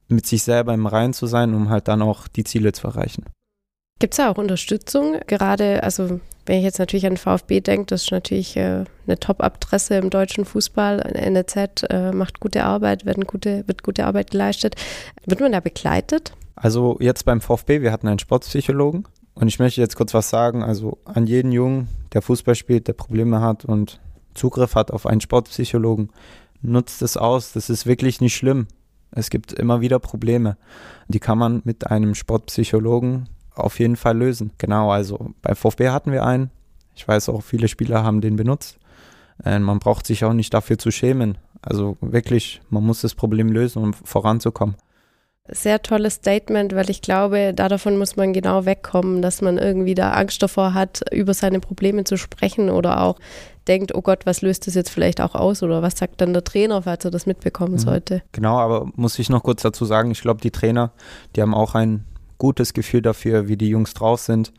mit 0.09 0.27
sich 0.27 0.43
selber 0.43 0.75
im 0.75 0.87
Reinen 0.87 1.13
zu 1.13 1.27
sein, 1.27 1.55
um 1.55 1.69
halt 1.69 1.87
dann 1.87 2.03
auch 2.03 2.27
die 2.27 2.45
Ziele 2.45 2.73
zu 2.73 2.87
erreichen. 2.89 3.25
Gibt 4.01 4.15
es 4.15 4.17
da 4.17 4.31
auch 4.31 4.39
Unterstützung? 4.39 5.21
Gerade, 5.27 5.83
also 5.83 6.21
wenn 6.46 6.59
ich 6.59 6.64
jetzt 6.64 6.79
natürlich 6.79 7.07
an 7.07 7.16
VfB 7.16 7.61
denke, 7.61 7.87
das 7.87 8.03
ist 8.03 8.12
natürlich 8.12 8.57
äh, 8.57 8.85
eine 9.07 9.18
Top-Adresse 9.18 9.96
im 9.96 10.11
deutschen 10.11 10.44
Fußball. 10.44 11.00
NRZ 11.00 11.85
äh, 11.90 12.12
macht 12.12 12.40
gute 12.40 12.64
Arbeit, 12.64 13.05
wird 13.05 13.26
gute, 13.26 13.66
wird 13.66 13.83
gute 13.83 14.07
Arbeit 14.07 14.31
geleistet. 14.31 14.74
Wird 15.26 15.40
man 15.40 15.53
da 15.53 15.61
begleitet? 15.61 16.33
Also 16.57 16.96
jetzt 17.00 17.24
beim 17.24 17.40
VfB, 17.40 17.83
wir 17.83 17.92
hatten 17.92 18.09
einen 18.09 18.18
Sportpsychologen 18.18 19.07
und 19.35 19.48
ich 19.48 19.59
möchte 19.59 19.81
jetzt 19.81 19.96
kurz 19.96 20.12
was 20.12 20.31
sagen. 20.31 20.62
Also 20.62 20.98
an 21.05 21.26
jeden 21.26 21.53
Jungen, 21.53 21.88
der 22.12 22.22
Fußball 22.22 22.55
spielt, 22.55 22.88
der 22.88 22.92
Probleme 22.92 23.40
hat 23.40 23.64
und 23.64 24.00
Zugriff 24.35 24.74
hat 24.74 24.90
auf 24.90 25.07
einen 25.07 25.20
Sportpsychologen, 25.20 26.11
nutzt 26.62 27.03
es 27.03 27.16
aus. 27.16 27.53
Das 27.53 27.70
ist 27.70 27.87
wirklich 27.87 28.20
nicht 28.20 28.37
schlimm. 28.37 28.66
Es 29.11 29.31
gibt 29.31 29.53
immer 29.53 29.81
wieder 29.81 29.98
Probleme. 29.98 30.57
Die 31.09 31.18
kann 31.18 31.38
man 31.38 31.62
mit 31.64 31.90
einem 31.90 32.14
Sportpsychologen 32.14 33.29
auf 33.55 33.79
jeden 33.79 33.97
Fall 33.97 34.17
lösen. 34.17 34.53
Genau, 34.59 34.91
also 34.91 35.31
bei 35.43 35.55
VfB 35.55 35.89
hatten 35.91 36.13
wir 36.13 36.25
einen. 36.25 36.51
Ich 36.95 37.07
weiß 37.07 37.29
auch, 37.29 37.43
viele 37.43 37.69
Spieler 37.69 38.03
haben 38.03 38.21
den 38.21 38.37
benutzt. 38.37 38.79
Äh, 39.45 39.59
man 39.59 39.79
braucht 39.79 40.07
sich 40.07 40.25
auch 40.25 40.33
nicht 40.33 40.53
dafür 40.53 40.79
zu 40.79 40.91
schämen. 40.91 41.39
Also 41.63 41.97
wirklich, 42.01 42.61
man 42.71 42.85
muss 42.85 43.03
das 43.03 43.15
Problem 43.15 43.51
lösen, 43.51 43.83
um 43.83 43.93
voranzukommen. 43.93 44.77
Sehr 45.53 45.83
tolles 45.83 46.15
Statement, 46.15 46.75
weil 46.75 46.91
ich 46.91 47.03
glaube, 47.03 47.53
da 47.55 47.69
davon 47.69 47.99
muss 47.99 48.15
man 48.15 48.33
genau 48.33 48.67
wegkommen, 48.67 49.21
dass 49.21 49.43
man 49.43 49.59
irgendwie 49.59 49.95
da 49.95 50.13
Angst 50.13 50.43
davor 50.43 50.75
hat, 50.75 51.03
über 51.13 51.35
seine 51.35 51.59
Probleme 51.59 52.05
zu 52.05 52.17
sprechen 52.17 52.71
oder 52.71 53.01
auch 53.01 53.19
denkt, 53.67 53.95
oh 53.95 54.01
Gott, 54.01 54.27
was 54.27 54.43
löst 54.43 54.67
das 54.67 54.75
jetzt 54.75 54.91
vielleicht 54.91 55.21
auch 55.21 55.35
aus 55.35 55.63
oder 55.63 55.83
was 55.83 55.99
sagt 55.99 56.21
dann 56.21 56.33
der 56.33 56.45
Trainer, 56.45 56.83
falls 56.83 57.05
er 57.05 57.11
das 57.11 57.27
mitbekommen 57.27 57.75
mhm. 57.75 57.79
sollte. 57.79 58.23
Genau, 58.33 58.59
aber 58.59 58.91
muss 58.95 59.19
ich 59.19 59.29
noch 59.29 59.43
kurz 59.43 59.63
dazu 59.63 59.85
sagen, 59.85 60.11
ich 60.11 60.21
glaube, 60.21 60.41
die 60.41 60.51
Trainer, 60.53 60.93
die 61.35 61.43
haben 61.43 61.55
auch 61.55 61.75
ein 61.75 62.05
gutes 62.40 62.72
Gefühl 62.74 63.03
dafür, 63.03 63.46
wie 63.46 63.57
die 63.57 63.68
Jungs 63.68 63.94
drauf 63.94 64.20
sind. 64.20 64.53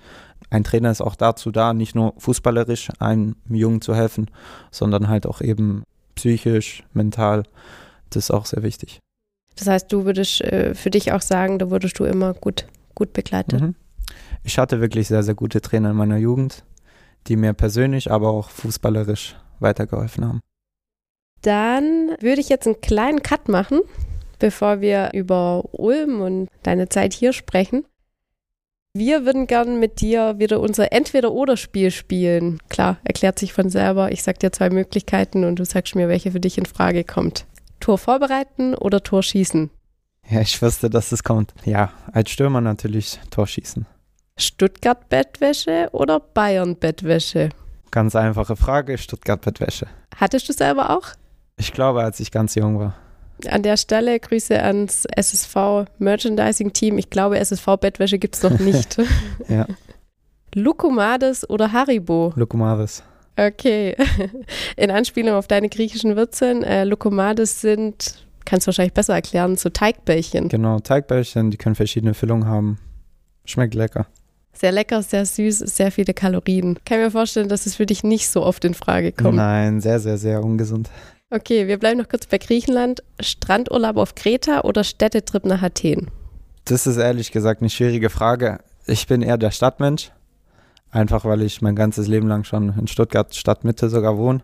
Ein 0.49 0.63
Trainer 0.63 0.91
ist 0.91 1.01
auch 1.01 1.15
dazu 1.15 1.51
da, 1.51 1.73
nicht 1.73 1.95
nur 1.95 2.13
fußballerisch 2.17 2.89
einem 2.99 3.35
Jungen 3.49 3.81
zu 3.81 3.93
helfen, 3.93 4.29
sondern 4.69 5.09
halt 5.09 5.25
auch 5.25 5.41
eben 5.41 5.83
psychisch, 6.15 6.83
mental. 6.93 7.43
Das 8.09 8.25
ist 8.25 8.31
auch 8.31 8.45
sehr 8.45 8.63
wichtig. 8.63 8.99
Das 9.57 9.67
heißt, 9.67 9.91
du 9.91 10.05
würdest 10.05 10.41
äh, 10.41 10.73
für 10.75 10.89
dich 10.89 11.11
auch 11.11 11.21
sagen, 11.21 11.59
da 11.59 11.69
wurdest 11.69 11.99
du 11.99 12.05
immer 12.05 12.33
gut, 12.33 12.67
gut 12.95 13.13
begleitet. 13.13 13.61
Mhm. 13.61 13.75
Ich 14.43 14.57
hatte 14.57 14.79
wirklich 14.79 15.07
sehr, 15.07 15.23
sehr 15.23 15.35
gute 15.35 15.61
Trainer 15.61 15.91
in 15.91 15.97
meiner 15.97 16.17
Jugend, 16.17 16.63
die 17.27 17.35
mir 17.35 17.53
persönlich, 17.53 18.11
aber 18.11 18.29
auch 18.29 18.49
fußballerisch 18.49 19.35
weitergeholfen 19.59 20.25
haben. 20.25 20.39
Dann 21.41 22.15
würde 22.19 22.41
ich 22.41 22.49
jetzt 22.49 22.67
einen 22.67 22.81
kleinen 22.81 23.23
Cut 23.23 23.49
machen, 23.49 23.81
bevor 24.41 24.81
wir 24.81 25.11
über 25.13 25.63
Ulm 25.71 26.19
und 26.21 26.49
deine 26.63 26.89
Zeit 26.89 27.13
hier 27.13 27.31
sprechen. 27.31 27.85
Wir 28.93 29.25
würden 29.25 29.47
gern 29.47 29.79
mit 29.79 30.01
dir 30.01 30.37
wieder 30.37 30.59
unser 30.59 30.91
Entweder-Oder-Spiel 30.91 31.91
spielen. 31.91 32.59
Klar, 32.67 32.97
erklärt 33.05 33.39
sich 33.39 33.53
von 33.53 33.69
selber. 33.69 34.11
Ich 34.11 34.21
sag 34.23 34.39
dir 34.39 34.51
zwei 34.51 34.69
Möglichkeiten 34.69 35.45
und 35.45 35.57
du 35.57 35.63
sagst 35.63 35.95
mir, 35.95 36.09
welche 36.09 36.31
für 36.31 36.41
dich 36.41 36.57
in 36.57 36.65
Frage 36.65 37.05
kommt. 37.05 37.45
Tor 37.79 37.97
vorbereiten 37.97 38.75
oder 38.75 39.01
Tor 39.01 39.23
schießen? 39.23 39.69
Ja, 40.29 40.41
ich 40.41 40.61
wusste, 40.61 40.89
dass 40.89 41.13
es 41.13 41.23
kommt. 41.23 41.53
Ja, 41.63 41.93
als 42.11 42.31
Stürmer 42.31 42.59
natürlich 42.59 43.19
Tor 43.29 43.47
schießen. 43.47 43.85
Stuttgart-Bettwäsche 44.37 45.89
oder 45.93 46.19
Bayern-Bettwäsche? 46.19 47.49
Ganz 47.91 48.15
einfache 48.15 48.55
Frage, 48.55 48.97
Stuttgart-Bettwäsche. 48.97 49.87
Hattest 50.15 50.49
du 50.49 50.53
selber 50.53 50.89
auch? 50.89 51.09
Ich 51.57 51.71
glaube, 51.71 52.01
als 52.03 52.19
ich 52.19 52.31
ganz 52.31 52.55
jung 52.55 52.79
war. 52.79 52.95
An 53.47 53.63
der 53.63 53.77
Stelle 53.77 54.19
Grüße 54.19 54.61
ans 54.61 55.05
SSV 55.15 55.85
Merchandising 55.99 56.73
Team. 56.73 56.97
Ich 56.97 57.09
glaube, 57.09 57.39
SSV 57.39 57.77
Bettwäsche 57.79 58.19
gibt 58.19 58.35
es 58.35 58.43
noch 58.43 58.59
nicht. 58.59 58.97
ja. 59.47 59.67
Lukumades 60.53 61.49
oder 61.49 61.71
Haribo? 61.71 62.33
Lukumades. 62.35 63.03
Okay. 63.37 63.95
In 64.75 64.91
Anspielung 64.91 65.35
auf 65.35 65.47
deine 65.47 65.69
griechischen 65.69 66.15
Wurzeln, 66.15 66.63
äh, 66.63 66.83
Lukumades 66.83 67.61
sind, 67.61 68.25
kannst 68.45 68.67
du 68.67 68.69
wahrscheinlich 68.69 68.93
besser 68.93 69.13
erklären, 69.13 69.55
so 69.55 69.69
Teigbällchen. 69.69 70.49
Genau, 70.49 70.79
Teigbällchen, 70.79 71.51
die 71.51 71.57
können 71.57 71.75
verschiedene 71.75 72.13
Füllungen 72.13 72.47
haben. 72.47 72.77
Schmeckt 73.45 73.73
lecker. 73.73 74.07
Sehr 74.53 74.71
lecker, 74.71 75.01
sehr 75.01 75.25
süß, 75.25 75.59
sehr 75.59 75.91
viele 75.91 76.13
Kalorien. 76.13 76.77
Kann 76.85 76.99
mir 76.99 77.09
vorstellen, 77.09 77.47
dass 77.47 77.65
es 77.65 77.75
für 77.75 77.85
dich 77.85 78.03
nicht 78.03 78.27
so 78.27 78.43
oft 78.43 78.65
in 78.65 78.73
Frage 78.73 79.13
kommt. 79.13 79.37
Nein, 79.37 79.79
sehr, 79.79 79.99
sehr, 79.99 80.17
sehr 80.17 80.43
ungesund. 80.43 80.89
Okay, 81.33 81.67
wir 81.67 81.77
bleiben 81.77 81.97
noch 81.97 82.09
kurz 82.09 82.25
bei 82.25 82.37
Griechenland. 82.37 83.03
Strandurlaub 83.21 83.95
auf 83.95 84.15
Kreta 84.15 84.61
oder 84.61 84.83
Städtetrip 84.83 85.45
nach 85.45 85.61
Athen? 85.61 86.11
Das 86.65 86.85
ist 86.85 86.97
ehrlich 86.97 87.31
gesagt 87.31 87.61
eine 87.61 87.69
schwierige 87.69 88.09
Frage. 88.09 88.59
Ich 88.85 89.07
bin 89.07 89.21
eher 89.21 89.37
der 89.37 89.51
Stadtmensch. 89.51 90.11
Einfach 90.91 91.23
weil 91.23 91.41
ich 91.43 91.61
mein 91.61 91.77
ganzes 91.77 92.09
Leben 92.09 92.27
lang 92.27 92.43
schon 92.43 92.77
in 92.77 92.87
Stuttgart 92.87 93.33
Stadtmitte 93.33 93.89
sogar 93.89 94.17
wohne. 94.17 94.41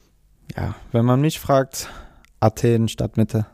Ja, 0.56 0.76
wenn 0.93 1.04
man 1.04 1.19
mich 1.19 1.41
fragt, 1.41 1.89
Athen 2.39 2.88
Stadtmitte. 2.88 3.45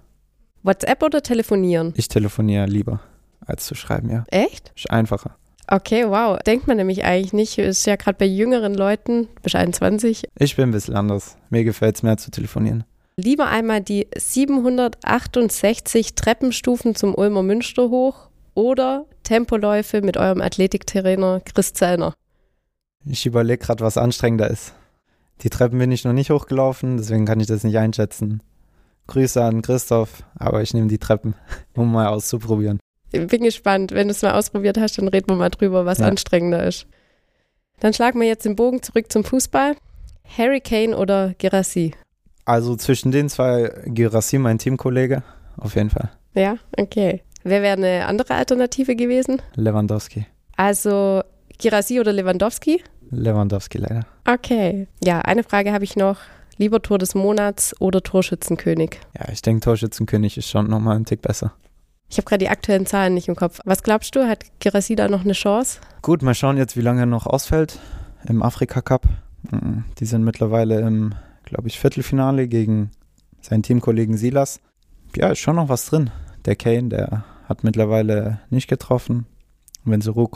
WhatsApp 0.61 1.01
oder 1.01 1.23
telefonieren? 1.23 1.91
Ich 1.97 2.09
telefoniere 2.09 2.67
lieber 2.67 2.99
als 3.43 3.65
zu 3.65 3.73
schreiben, 3.73 4.11
ja. 4.11 4.25
Echt? 4.27 4.71
Ist 4.75 4.91
einfacher. 4.91 5.37
Okay, 5.67 6.07
wow. 6.07 6.37
Denkt 6.45 6.67
man 6.67 6.77
nämlich 6.77 7.03
eigentlich 7.03 7.33
nicht. 7.33 7.57
Ist 7.57 7.87
ja 7.87 7.95
gerade 7.95 8.17
bei 8.19 8.25
jüngeren 8.25 8.75
Leuten, 8.75 9.23
du 9.23 9.41
bist 9.41 9.55
21. 9.55 10.29
Ich 10.37 10.55
bin 10.55 10.69
ein 10.69 10.71
bisschen 10.71 10.95
anders. 10.95 11.35
Mir 11.49 11.63
gefällt 11.63 11.95
es 11.95 12.03
mehr 12.03 12.17
zu 12.17 12.29
telefonieren 12.29 12.83
lieber 13.15 13.47
einmal 13.47 13.82
die 13.82 14.08
768 14.15 16.15
Treppenstufen 16.15 16.95
zum 16.95 17.15
Ulmer 17.15 17.43
Münster 17.43 17.89
hoch 17.89 18.30
oder 18.54 19.06
Tempoläufe 19.23 20.02
mit 20.02 20.17
eurem 20.17 20.41
Athletiktrainer 20.41 21.41
Chris 21.41 21.73
Zellner? 21.73 22.13
Ich 23.06 23.26
überlege 23.26 23.65
gerade, 23.65 23.84
was 23.84 23.97
anstrengender 23.97 24.49
ist. 24.49 24.73
Die 25.41 25.49
Treppen 25.49 25.80
bin 25.80 25.91
ich 25.91 26.06
noch 26.06 26.13
nicht 26.13 26.30
hochgelaufen, 26.30 26.97
deswegen 26.97 27.26
kann 27.26 27.39
ich 27.39 27.47
das 27.47 27.63
nicht 27.63 27.78
einschätzen. 27.78 28.41
Grüße 29.08 29.43
an 29.43 29.62
Christoph, 29.62 30.23
aber 30.36 30.62
ich 30.62 30.73
nehme 30.73 30.88
die 30.88 30.99
Treppen, 30.99 31.36
um 31.76 31.91
mal 31.91 32.08
auszuprobieren. 32.08 32.80
Ich 33.12 33.28
bin 33.28 33.43
gespannt. 33.43 33.91
Wenn 33.91 34.08
du 34.08 34.12
es 34.12 34.21
mal 34.21 34.34
ausprobiert 34.34 34.78
hast, 34.78 34.97
dann 34.97 35.08
reden 35.08 35.28
wir 35.28 35.36
mal 35.36 35.49
drüber, 35.49 35.86
was 35.86 35.99
ja. 35.99 36.08
anstrengender 36.08 36.65
ist. 36.65 36.88
Dann 37.80 37.93
schlagen 37.93 38.19
wir 38.19 38.28
jetzt 38.28 38.45
den 38.45 38.56
Bogen 38.56 38.82
zurück 38.82 39.12
zum 39.12 39.23
Fußball. 39.23 39.76
Harry 40.38 40.62
Kane 40.62 40.97
oder 40.97 41.36
Gerassi? 41.38 41.93
Also 42.45 42.75
zwischen 42.75 43.12
den 43.12 43.29
zwei 43.29 43.71
Girassi, 43.86 44.38
mein 44.38 44.58
Teamkollege, 44.58 45.23
auf 45.58 45.75
jeden 45.75 45.89
Fall. 45.89 46.12
Ja, 46.34 46.58
okay. 46.77 47.21
Wer 47.43 47.62
wäre 47.62 47.77
eine 47.77 48.06
andere 48.06 48.36
Alternative 48.36 48.95
gewesen? 48.95 49.41
Lewandowski. 49.56 50.25
Also 50.56 51.21
Girassi 51.58 51.99
oder 51.99 52.13
Lewandowski? 52.13 52.84
Lewandowski 53.12 53.77
leider. 53.77 54.06
Okay. 54.27 54.88
Ja, 55.03 55.19
eine 55.21 55.43
Frage 55.43 55.73
habe 55.73 55.84
ich 55.84 55.95
noch. 55.95 56.17
Lieber 56.58 56.82
Tor 56.82 56.99
des 56.99 57.15
Monats 57.15 57.75
oder 57.82 58.01
Torschützenkönig? 58.01 58.99
Ja, 59.17 59.32
ich 59.32 59.41
denke, 59.41 59.62
Torschützenkönig 59.62 60.38
ist 60.38 60.49
schon 60.49 60.69
nochmal 60.69 60.97
ein 60.97 61.06
Tick 61.06 61.21
besser. 61.21 61.53
Ich 62.10 62.17
habe 62.17 62.25
gerade 62.25 62.45
die 62.45 62.49
aktuellen 62.49 62.86
Zahlen 62.86 63.15
nicht 63.15 63.27
im 63.27 63.36
Kopf. 63.36 63.60
Was 63.65 63.82
glaubst 63.82 64.15
du, 64.15 64.27
hat 64.27 64.43
Girassi 64.60 64.95
da 64.95 65.08
noch 65.08 65.23
eine 65.23 65.34
Chance? 65.34 65.79
Gut, 66.03 66.21
mal 66.21 66.36
schauen 66.36 66.58
jetzt, 66.58 66.77
wie 66.77 66.82
lange 66.82 67.01
er 67.01 67.06
noch 67.08 67.25
ausfällt 67.25 67.79
im 68.27 68.43
Afrika 68.43 68.82
Cup. 68.82 69.08
Mhm, 69.49 69.86
die 69.97 70.06
sind 70.06 70.23
mittlerweile 70.23 70.79
im 70.82 71.15
glaube 71.53 71.67
ich, 71.67 71.79
Viertelfinale 71.79 72.47
gegen 72.47 72.89
seinen 73.39 73.61
Teamkollegen 73.61 74.17
Silas. 74.17 74.59
Ja, 75.15 75.29
ist 75.29 75.39
schon 75.39 75.55
noch 75.55 75.69
was 75.69 75.85
drin. 75.85 76.09
Der 76.45 76.55
Kane, 76.55 76.89
der 76.89 77.25
hat 77.47 77.63
mittlerweile 77.63 78.39
nicht 78.49 78.67
getroffen. 78.67 79.27
Und 79.85 79.91
wenn 79.91 80.01
Suru 80.01 80.27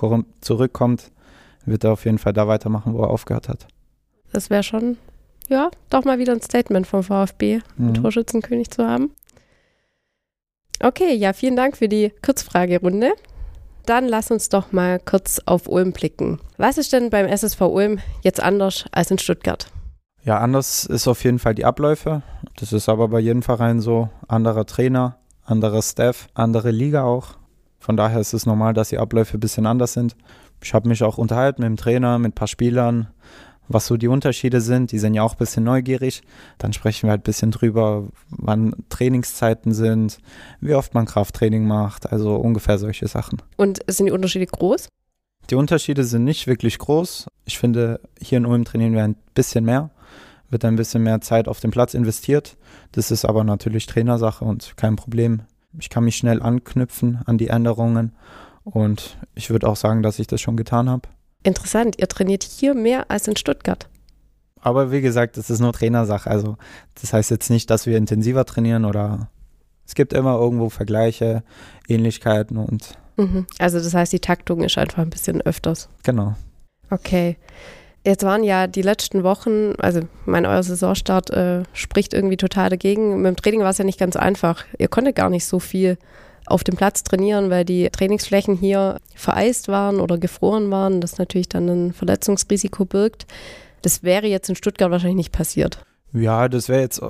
zurückkommt, 0.41 1.11
wird 1.65 1.83
er 1.83 1.93
auf 1.93 2.05
jeden 2.05 2.19
Fall 2.19 2.33
da 2.33 2.47
weitermachen, 2.47 2.93
wo 2.93 3.01
er 3.01 3.09
aufgehört 3.09 3.49
hat. 3.49 3.67
Das 4.31 4.51
wäre 4.51 4.61
schon, 4.61 4.97
ja, 5.49 5.71
doch 5.89 6.05
mal 6.05 6.19
wieder 6.19 6.33
ein 6.33 6.41
Statement 6.41 6.85
vom 6.85 7.01
VfB, 7.01 7.61
einen 7.79 7.89
mhm. 7.89 7.93
Torschützenkönig 7.95 8.69
zu 8.69 8.87
haben. 8.87 9.11
Okay, 10.79 11.15
ja, 11.15 11.33
vielen 11.33 11.55
Dank 11.55 11.77
für 11.77 11.89
die 11.89 12.13
Kurzfragerunde. 12.23 13.13
Dann 13.87 14.07
lass 14.07 14.29
uns 14.29 14.49
doch 14.49 14.71
mal 14.71 14.99
kurz 14.99 15.41
auf 15.47 15.67
Ulm 15.67 15.93
blicken. 15.93 16.39
Was 16.57 16.77
ist 16.77 16.93
denn 16.93 17.09
beim 17.09 17.25
SSV 17.25 17.61
Ulm 17.61 17.99
jetzt 18.21 18.39
anders 18.39 18.85
als 18.91 19.09
in 19.09 19.17
Stuttgart? 19.17 19.71
Ja, 20.23 20.39
anders 20.39 20.85
ist 20.85 21.07
auf 21.07 21.23
jeden 21.23 21.39
Fall 21.39 21.55
die 21.55 21.65
Abläufe. 21.65 22.21
Das 22.57 22.73
ist 22.73 22.89
aber 22.89 23.07
bei 23.07 23.19
jedem 23.19 23.43
Verein 23.43 23.79
so. 23.79 24.09
Anderer 24.27 24.65
Trainer, 24.65 25.17
anderer 25.45 25.81
Staff, 25.81 26.27
andere 26.33 26.71
Liga 26.71 27.03
auch. 27.03 27.35
Von 27.79 27.95
daher 27.95 28.19
ist 28.19 28.33
es 28.33 28.45
normal, 28.45 28.73
dass 28.73 28.89
die 28.89 28.97
Abläufe 28.97 29.37
ein 29.37 29.39
bisschen 29.39 29.65
anders 29.65 29.93
sind. 29.93 30.15
Ich 30.61 30.73
habe 30.73 30.89
mich 30.89 31.03
auch 31.03 31.17
unterhalten 31.17 31.61
mit 31.61 31.69
dem 31.69 31.77
Trainer, 31.77 32.19
mit 32.19 32.31
ein 32.31 32.35
paar 32.35 32.47
Spielern, 32.47 33.07
was 33.67 33.85
so 33.87 33.97
die 33.97 34.07
Unterschiede 34.07 34.59
sind. 34.59 34.91
Die 34.91 34.99
sind 34.99 35.13
ja 35.13 35.23
auch 35.23 35.33
ein 35.33 35.37
bisschen 35.37 35.63
neugierig. 35.63 36.21
Dann 36.57 36.73
sprechen 36.73 37.07
wir 37.07 37.11
halt 37.11 37.21
ein 37.21 37.23
bisschen 37.23 37.51
drüber, 37.51 38.07
wann 38.29 38.75
Trainingszeiten 38.89 39.73
sind, 39.73 40.17
wie 40.59 40.73
oft 40.73 40.93
man 40.93 41.05
Krafttraining 41.05 41.65
macht, 41.65 42.11
also 42.11 42.35
ungefähr 42.35 42.77
solche 42.77 43.07
Sachen. 43.07 43.41
Und 43.55 43.79
sind 43.87 44.07
die 44.07 44.11
Unterschiede 44.11 44.47
groß? 44.47 44.89
Die 45.49 45.55
Unterschiede 45.55 46.03
sind 46.03 46.25
nicht 46.25 46.47
wirklich 46.47 46.77
groß. 46.77 47.27
Ich 47.45 47.57
finde, 47.57 48.01
hier 48.19 48.39
in 48.39 48.45
Ulm 48.45 48.65
trainieren 48.65 48.93
wir 48.93 49.03
ein 49.03 49.15
bisschen 49.33 49.63
mehr 49.63 49.91
wird 50.49 50.65
ein 50.65 50.75
bisschen 50.75 51.03
mehr 51.03 51.21
Zeit 51.21 51.47
auf 51.47 51.59
dem 51.59 51.71
Platz 51.71 51.93
investiert. 51.93 52.57
Das 52.91 53.11
ist 53.11 53.25
aber 53.25 53.43
natürlich 53.43 53.85
Trainersache 53.85 54.45
und 54.45 54.75
kein 54.77 54.95
Problem. 54.95 55.41
Ich 55.79 55.89
kann 55.89 56.05
mich 56.05 56.17
schnell 56.17 56.41
anknüpfen 56.41 57.19
an 57.25 57.37
die 57.37 57.47
Änderungen 57.47 58.13
und 58.63 59.17
ich 59.35 59.49
würde 59.49 59.67
auch 59.67 59.75
sagen, 59.75 60.03
dass 60.03 60.19
ich 60.19 60.27
das 60.27 60.41
schon 60.41 60.57
getan 60.57 60.89
habe. 60.89 61.07
Interessant, 61.43 61.99
ihr 61.99 62.07
trainiert 62.07 62.43
hier 62.43 62.73
mehr 62.73 63.09
als 63.11 63.27
in 63.27 63.35
Stuttgart. 63.35 63.87
Aber 64.59 64.91
wie 64.91 65.01
gesagt, 65.01 65.37
das 65.37 65.49
ist 65.49 65.59
nur 65.59 65.73
Trainersache. 65.73 66.29
Also 66.29 66.57
das 66.99 67.13
heißt 67.13 67.31
jetzt 67.31 67.49
nicht, 67.49 67.69
dass 67.69 67.85
wir 67.85 67.97
intensiver 67.97 68.43
trainieren 68.45 68.85
oder 68.85 69.29
es 69.85 69.95
gibt 69.95 70.13
immer 70.13 70.37
irgendwo 70.37 70.69
Vergleiche, 70.69 71.43
Ähnlichkeiten 71.87 72.57
und. 72.57 72.97
Mhm. 73.15 73.47
Also 73.59 73.79
das 73.79 73.93
heißt, 73.93 74.11
die 74.11 74.19
Taktung 74.19 74.61
ist 74.61 74.77
einfach 74.77 74.99
ein 74.99 75.09
bisschen 75.09 75.41
öfters. 75.41 75.89
Genau. 76.03 76.35
Okay. 76.89 77.37
Jetzt 78.07 78.23
waren 78.23 78.45
ja 78.45 78.67
die 78.67 78.83
letzten 78.83 79.23
Wochen, 79.23 79.73
also 79.79 79.99
mein 80.25 80.45
euer 80.45 80.63
Saisonstart 80.63 81.29
äh, 81.31 81.63
spricht 81.73 82.13
irgendwie 82.13 82.37
total 82.37 82.69
dagegen. 82.69 83.21
Mit 83.21 83.27
dem 83.27 83.35
Training 83.35 83.59
war 83.59 83.71
es 83.71 83.79
ja 83.79 83.83
nicht 83.83 83.99
ganz 83.99 84.15
einfach. 84.15 84.63
Ihr 84.79 84.87
konntet 84.87 85.17
gar 85.17 85.29
nicht 85.29 85.45
so 85.45 85.59
viel 85.59 85.97
auf 86.45 86.63
dem 86.63 86.77
Platz 86.77 87.03
trainieren, 87.03 87.49
weil 87.49 87.65
die 87.65 87.89
Trainingsflächen 87.89 88.55
hier 88.55 89.01
vereist 89.13 89.67
waren 89.67 89.99
oder 89.99 90.17
gefroren 90.17 90.71
waren, 90.71 91.01
das 91.01 91.17
natürlich 91.17 91.49
dann 91.49 91.67
ein 91.67 91.91
Verletzungsrisiko 91.91 92.85
birgt. 92.85 93.27
Das 93.81 94.03
wäre 94.03 94.27
jetzt 94.27 94.47
in 94.47 94.55
Stuttgart 94.55 94.89
wahrscheinlich 94.89 95.17
nicht 95.17 95.33
passiert. 95.33 95.83
Ja, 96.13 96.47
das 96.47 96.69
wäre 96.69 96.79
jetzt, 96.79 97.01
äh, 97.01 97.09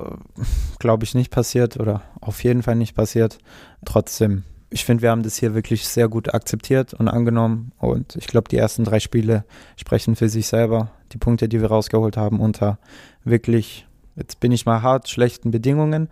glaube 0.80 1.04
ich, 1.04 1.14
nicht 1.14 1.30
passiert 1.30 1.78
oder 1.78 2.02
auf 2.20 2.42
jeden 2.42 2.64
Fall 2.64 2.74
nicht 2.74 2.96
passiert. 2.96 3.38
Trotzdem 3.84 4.42
ich 4.70 4.84
finde, 4.84 5.02
wir 5.02 5.10
haben 5.10 5.22
das 5.22 5.36
hier 5.36 5.54
wirklich 5.54 5.86
sehr 5.88 6.08
gut 6.08 6.34
akzeptiert 6.34 6.92
und 6.94 7.08
angenommen. 7.08 7.72
Und 7.78 8.16
ich 8.16 8.26
glaube, 8.26 8.48
die 8.48 8.56
ersten 8.56 8.84
drei 8.84 9.00
Spiele 9.00 9.44
sprechen 9.76 10.14
für 10.14 10.28
sich 10.28 10.46
selber. 10.46 10.90
Die 11.12 11.18
Punkte, 11.18 11.48
die 11.48 11.60
wir 11.60 11.68
rausgeholt 11.68 12.16
haben, 12.16 12.40
unter 12.40 12.78
wirklich, 13.24 13.86
jetzt 14.16 14.40
bin 14.40 14.52
ich 14.52 14.66
mal 14.66 14.82
hart, 14.82 15.08
schlechten 15.08 15.50
Bedingungen. 15.50 16.08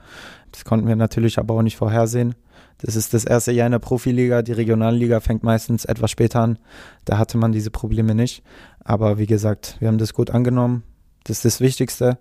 Das 0.52 0.64
konnten 0.64 0.88
wir 0.88 0.96
natürlich 0.96 1.38
aber 1.38 1.54
auch 1.54 1.62
nicht 1.62 1.76
vorhersehen. 1.76 2.34
Das 2.78 2.96
ist 2.96 3.12
das 3.14 3.24
erste 3.24 3.52
Jahr 3.52 3.66
in 3.66 3.72
der 3.72 3.78
Profiliga. 3.78 4.42
Die 4.42 4.52
Regionalliga 4.52 5.20
fängt 5.20 5.42
meistens 5.42 5.84
etwas 5.84 6.10
später 6.10 6.40
an. 6.40 6.58
Da 7.04 7.18
hatte 7.18 7.36
man 7.36 7.52
diese 7.52 7.70
Probleme 7.70 8.14
nicht. 8.14 8.42
Aber 8.80 9.18
wie 9.18 9.26
gesagt, 9.26 9.76
wir 9.80 9.88
haben 9.88 9.98
das 9.98 10.14
gut 10.14 10.30
angenommen. 10.30 10.82
Das 11.24 11.38
ist 11.38 11.44
das 11.44 11.60
Wichtigste. 11.60 12.18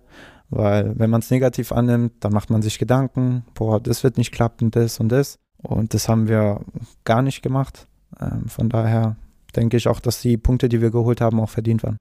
Weil 0.48 0.98
wenn 0.98 1.10
man 1.10 1.20
es 1.20 1.30
negativ 1.30 1.72
annimmt, 1.72 2.12
dann 2.20 2.32
macht 2.32 2.50
man 2.50 2.62
sich 2.62 2.78
Gedanken, 2.78 3.44
boah, 3.54 3.80
das 3.80 4.04
wird 4.04 4.16
nicht 4.16 4.32
klappen, 4.32 4.70
das 4.70 5.00
und 5.00 5.10
das. 5.10 5.38
Und 5.66 5.94
das 5.94 6.08
haben 6.08 6.28
wir 6.28 6.60
gar 7.04 7.22
nicht 7.22 7.42
gemacht. 7.42 7.86
Ähm, 8.20 8.48
von 8.48 8.68
daher 8.68 9.16
denke 9.54 9.76
ich 9.76 9.88
auch, 9.88 10.00
dass 10.00 10.20
die 10.20 10.36
Punkte, 10.36 10.68
die 10.68 10.80
wir 10.80 10.90
geholt 10.90 11.20
haben, 11.20 11.40
auch 11.40 11.50
verdient 11.50 11.82
waren. 11.82 11.96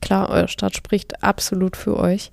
Klar, 0.00 0.30
euer 0.30 0.48
Start 0.48 0.76
spricht 0.76 1.22
absolut 1.22 1.76
für 1.76 1.96
euch. 1.96 2.30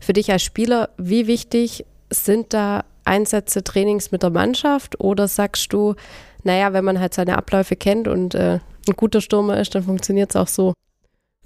Für 0.00 0.12
dich 0.12 0.32
als 0.32 0.42
Spieler, 0.42 0.90
wie 0.96 1.26
wichtig 1.26 1.84
sind 2.10 2.54
da 2.54 2.84
Einsätze, 3.04 3.64
Trainings 3.64 4.12
mit 4.12 4.22
der 4.22 4.30
Mannschaft? 4.30 5.00
Oder 5.00 5.28
sagst 5.28 5.72
du, 5.72 5.94
naja, 6.44 6.72
wenn 6.72 6.84
man 6.84 7.00
halt 7.00 7.14
seine 7.14 7.36
Abläufe 7.36 7.76
kennt 7.76 8.06
und 8.06 8.34
äh, 8.34 8.60
ein 8.86 8.96
guter 8.96 9.20
Stürmer 9.20 9.58
ist, 9.58 9.74
dann 9.74 9.82
funktioniert 9.82 10.30
es 10.30 10.36
auch 10.36 10.48
so? 10.48 10.74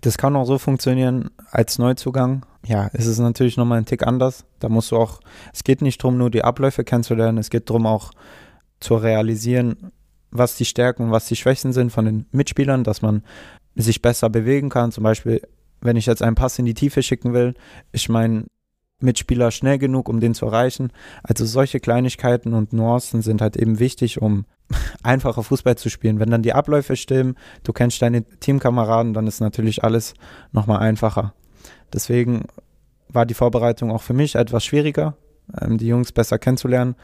Das 0.00 0.18
kann 0.18 0.34
auch 0.34 0.44
so 0.44 0.58
funktionieren 0.58 1.30
als 1.50 1.78
Neuzugang. 1.78 2.44
Ja, 2.66 2.90
es 2.92 3.06
ist 3.06 3.18
natürlich 3.18 3.56
nochmal 3.56 3.78
ein 3.78 3.86
Tick 3.86 4.06
anders. 4.06 4.44
Da 4.58 4.68
musst 4.68 4.90
du 4.90 4.96
auch, 4.96 5.20
es 5.52 5.62
geht 5.64 5.80
nicht 5.80 6.02
darum, 6.02 6.18
nur 6.18 6.30
die 6.30 6.42
Abläufe 6.42 6.84
kennenzulernen, 6.84 7.38
es 7.38 7.50
geht 7.50 7.70
darum 7.70 7.86
auch 7.86 8.10
zu 8.82 8.96
realisieren, 8.96 9.92
was 10.30 10.56
die 10.56 10.64
Stärken 10.64 11.04
und 11.04 11.10
was 11.10 11.26
die 11.26 11.36
Schwächen 11.36 11.72
sind 11.72 11.90
von 11.90 12.04
den 12.04 12.26
Mitspielern, 12.32 12.84
dass 12.84 13.02
man 13.02 13.22
sich 13.74 14.02
besser 14.02 14.30
bewegen 14.30 14.68
kann. 14.70 14.92
Zum 14.92 15.04
Beispiel, 15.04 15.42
wenn 15.80 15.96
ich 15.96 16.06
jetzt 16.06 16.22
einen 16.22 16.36
Pass 16.36 16.58
in 16.58 16.64
die 16.64 16.74
Tiefe 16.74 17.02
schicken 17.02 17.32
will, 17.32 17.54
ist 17.92 18.08
mein 18.08 18.46
Mitspieler 19.02 19.50
schnell 19.50 19.78
genug, 19.78 20.08
um 20.08 20.20
den 20.20 20.34
zu 20.34 20.46
erreichen. 20.46 20.92
Also 21.22 21.44
solche 21.44 21.80
Kleinigkeiten 21.80 22.54
und 22.54 22.72
Nuancen 22.72 23.22
sind 23.22 23.42
halt 23.42 23.56
eben 23.56 23.78
wichtig, 23.78 24.22
um 24.22 24.46
einfacher 25.02 25.42
Fußball 25.42 25.76
zu 25.76 25.90
spielen. 25.90 26.18
Wenn 26.18 26.30
dann 26.30 26.42
die 26.42 26.54
Abläufe 26.54 26.96
stimmen, 26.96 27.36
du 27.64 27.72
kennst 27.72 28.00
deine 28.00 28.24
Teamkameraden, 28.24 29.12
dann 29.12 29.26
ist 29.26 29.40
natürlich 29.40 29.84
alles 29.84 30.14
nochmal 30.52 30.78
einfacher. 30.78 31.34
Deswegen 31.92 32.46
war 33.08 33.26
die 33.26 33.34
Vorbereitung 33.34 33.90
auch 33.90 34.02
für 34.02 34.14
mich 34.14 34.36
etwas 34.36 34.64
schwieriger, 34.64 35.16
ähm, 35.60 35.76
die 35.76 35.88
Jungs 35.88 36.12
besser 36.12 36.38
kennenzulernen. 36.38 36.94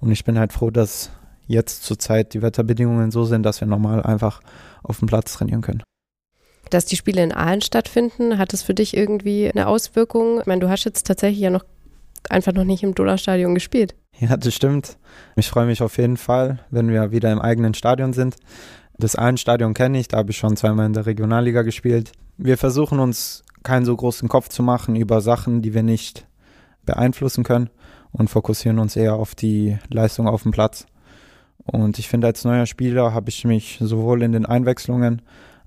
Und 0.00 0.10
ich 0.10 0.24
bin 0.24 0.38
halt 0.38 0.52
froh, 0.52 0.70
dass 0.70 1.10
jetzt 1.48 1.82
zurzeit 1.82 2.34
die 2.34 2.42
Wetterbedingungen 2.42 3.10
so 3.10 3.24
sind, 3.24 3.42
dass 3.42 3.60
wir 3.60 3.66
normal 3.66 4.02
einfach 4.02 4.40
auf 4.82 5.00
dem 5.00 5.08
Platz 5.08 5.34
trainieren 5.34 5.62
können. 5.62 5.82
Dass 6.70 6.84
die 6.84 6.96
Spiele 6.96 7.22
in 7.22 7.32
Aalen 7.32 7.62
stattfinden, 7.62 8.38
hat 8.38 8.52
es 8.52 8.62
für 8.62 8.74
dich 8.74 8.96
irgendwie 8.96 9.50
eine 9.50 9.66
Auswirkung? 9.66 10.40
Ich 10.40 10.46
meine, 10.46 10.60
du 10.60 10.68
hast 10.68 10.84
jetzt 10.84 11.06
tatsächlich 11.06 11.40
ja 11.40 11.50
noch 11.50 11.64
einfach 12.28 12.52
noch 12.52 12.64
nicht 12.64 12.82
im 12.82 12.94
Donaustadion 12.94 13.54
gespielt. 13.54 13.94
Ja, 14.18 14.36
das 14.36 14.54
stimmt. 14.54 14.98
Ich 15.36 15.48
freue 15.48 15.66
mich 15.66 15.82
auf 15.82 15.96
jeden 15.96 16.16
Fall, 16.16 16.60
wenn 16.70 16.90
wir 16.90 17.10
wieder 17.10 17.32
im 17.32 17.40
eigenen 17.40 17.74
Stadion 17.74 18.12
sind. 18.12 18.36
Das 18.98 19.16
Stadion 19.36 19.74
kenne 19.74 19.98
ich, 19.98 20.08
da 20.08 20.18
habe 20.18 20.32
ich 20.32 20.36
schon 20.36 20.56
zweimal 20.56 20.86
in 20.86 20.92
der 20.92 21.06
Regionalliga 21.06 21.62
gespielt. 21.62 22.12
Wir 22.36 22.58
versuchen 22.58 22.98
uns 22.98 23.44
keinen 23.62 23.84
so 23.84 23.96
großen 23.96 24.28
Kopf 24.28 24.48
zu 24.48 24.62
machen 24.62 24.96
über 24.96 25.20
Sachen, 25.20 25.62
die 25.62 25.72
wir 25.72 25.82
nicht 25.82 26.26
beeinflussen 26.84 27.44
können 27.44 27.70
und 28.12 28.28
fokussieren 28.28 28.78
uns 28.78 28.96
eher 28.96 29.14
auf 29.14 29.34
die 29.34 29.78
Leistung 29.88 30.26
auf 30.26 30.42
dem 30.42 30.52
Platz. 30.52 30.86
Und 31.70 31.98
ich 31.98 32.08
finde, 32.08 32.26
als 32.26 32.44
neuer 32.44 32.66
Spieler 32.66 33.12
habe 33.12 33.28
ich 33.28 33.44
mich 33.44 33.78
sowohl 33.80 34.22
in 34.22 34.32
den 34.32 34.46
Einwechslungen 34.46 35.22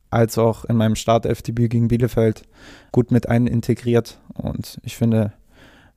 als 0.10 0.38
auch 0.38 0.66
in 0.66 0.76
meinem 0.76 0.96
Startelfdebüt 0.96 1.72
gegen 1.72 1.88
Bielefeld 1.88 2.44
gut 2.92 3.12
mit 3.12 3.30
einintegriert. 3.30 4.20
Und 4.34 4.80
ich 4.84 4.98
finde, 4.98 5.34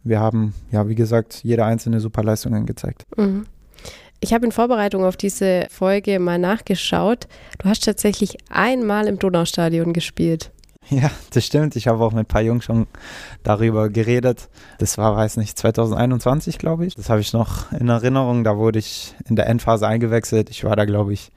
wir 0.05 0.21
haben, 0.21 0.55
ja, 0.71 0.89
wie 0.89 0.95
gesagt, 0.95 1.41
jede 1.43 1.65
einzelne 1.65 2.01
super 2.01 2.23
Leistungen 2.23 2.67
gezeigt. 2.67 3.07
Mhm. 3.17 3.47
Ich 4.21 4.33
habe 4.33 4.47
in 4.47 4.53
Vorbereitung 4.53 5.05
auf 5.05 5.17
diese 5.17 5.67
Folge 5.71 6.19
mal 6.19 6.39
nachgeschaut. 6.39 7.27
Du 7.59 7.69
hast 7.69 7.85
tatsächlich 7.85 8.39
einmal 8.49 9.07
im 9.07 9.19
Donaustadion 9.19 9.93
gespielt. 9.93 10.51
Ja, 10.91 11.11
das 11.31 11.45
stimmt. 11.45 11.77
Ich 11.77 11.89
habe 11.89 12.05
auch 12.05 12.13
mit 12.13 12.25
ein 12.25 12.27
paar 12.27 12.43
Jungs 12.43 12.65
schon 12.65 12.87
darüber 13.43 13.89
geredet. 13.89 14.49
Das 14.79 14.99
war, 14.99 15.17
weiß 15.17 15.39
nicht, 15.39 15.59
2021, 15.59 16.59
glaube 16.59 16.87
ich. 16.87 16.95
Das 16.95 17.09
habe 17.09 17.21
ich 17.21 17.33
noch 17.33 17.73
in 17.73 17.89
Erinnerung. 17.89 18.45
Da 18.45 18.59
wurde 18.59 18.79
ich 18.79 19.15
in 19.27 19.37
der 19.37 19.47
Endphase 19.47 19.87
eingewechselt. 19.87 20.51
Ich 20.51 20.65
war 20.65 20.77
da, 20.77 20.85
glaube 20.85 21.13
ich, 21.13 21.31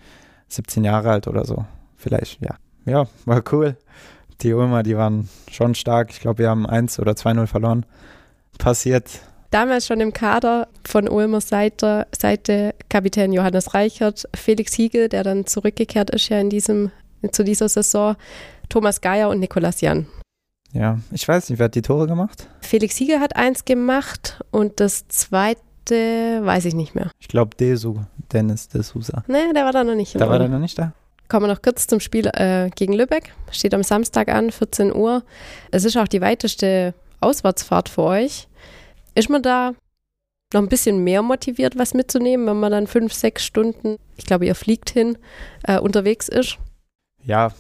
17 0.50 0.84
Jahre 0.84 1.12
alt 1.12 1.28
oder 1.28 1.46
so. 1.46 1.66
Vielleicht, 1.96 2.42
ja. 2.42 2.56
Ja, 2.86 3.08
war 3.26 3.44
cool. 3.52 3.76
Die 4.42 4.54
Ulmer, 4.54 4.84
die 4.84 4.96
waren 4.96 5.30
schon 5.52 5.76
stark. 5.76 6.12
Ich 6.12 6.20
glaube, 6.20 6.40
wir 6.40 6.50
haben 6.50 6.66
1 6.66 7.00
oder 7.00 7.14
2-0 7.14 7.48
verloren. 7.48 7.86
Passiert. 8.58 9.22
Damals 9.50 9.88
schon 9.88 10.02
im 10.02 10.14
Kader 10.14 10.68
von 10.86 11.08
Ulmer 11.08 11.42
Seite, 11.42 12.08
Seite 12.18 12.76
Kapitän 12.90 13.32
Johannes 13.32 13.74
Reichert, 13.74 14.28
Felix 14.36 14.74
Hiegel, 14.74 15.10
der 15.10 15.24
dann 15.24 15.46
zurückgekehrt 15.46 16.10
ist 16.10 16.30
ja 16.30 16.40
in 16.40 16.50
diesem, 16.50 16.92
zu 17.32 17.44
dieser 17.44 17.70
Saison, 17.70 18.16
Thomas 18.70 19.02
Geier 19.02 19.30
und 19.30 19.40
Nikolas 19.40 19.82
Jan. 19.82 20.08
Ja, 20.74 21.00
ich 21.12 21.28
weiß 21.28 21.50
nicht, 21.50 21.60
wer 21.60 21.66
hat 21.66 21.76
die 21.76 21.82
Tore 21.82 22.08
gemacht? 22.08 22.48
Felix 22.62 22.96
Hieger 22.98 23.20
hat 23.20 23.36
eins 23.36 23.66
gemacht 23.66 24.42
und 24.52 24.80
das 24.80 25.08
zweite 25.08 25.62
weiß 26.44 26.66
ich 26.66 26.76
nicht 26.76 26.94
mehr. 26.94 27.12
Ich 27.20 27.28
glaube 27.30 27.56
Desu, 27.56 28.02
Dennis 28.32 28.68
de 28.68 28.82
Sousa. 28.82 29.24
Nee, 29.28 29.54
der 29.56 29.64
war 29.66 29.72
da 29.72 29.84
noch 29.84 29.96
nicht. 29.96 30.16
Da 30.20 30.30
war 30.30 30.40
der 30.40 30.50
noch 30.50 30.60
nicht 30.60 30.78
da? 30.78 30.94
Kommen 31.30 31.48
wir 31.48 31.54
noch 31.54 31.62
kurz 31.62 31.88
zum 31.88 32.00
Spiel 32.00 32.28
äh, 32.28 32.70
gegen 32.76 32.94
Lübeck. 32.94 33.34
Steht 33.52 33.74
am 33.74 33.84
Samstag 33.84 34.30
an, 34.30 34.52
14 34.52 34.94
Uhr. 34.94 35.24
Es 35.72 35.84
ist 35.84 35.98
auch 35.98 36.08
die 36.08 36.22
weiteste 36.22 36.94
Auswärtsfahrt 37.20 37.90
für 37.90 38.04
euch. 38.04 38.48
Ist 39.16 39.30
man 39.30 39.42
da 39.42 39.74
noch 40.54 40.62
ein 40.62 40.70
bisschen 40.70 41.04
mehr 41.04 41.22
motiviert, 41.22 41.78
was 41.78 41.94
mitzunehmen, 41.94 42.48
wenn 42.48 42.60
man 42.60 42.72
dann 42.72 42.88
fünf, 42.88 43.14
sechs 43.14 43.44
Stunden, 43.46 43.98
ich 44.16 44.26
glaube, 44.26 44.46
ihr 44.46 44.56
fliegt 44.56 44.90
hin, 44.90 45.18
äh, 45.64 45.80
unterwegs 45.80 46.30
ist? 46.30 46.58
Ja, 47.24 47.52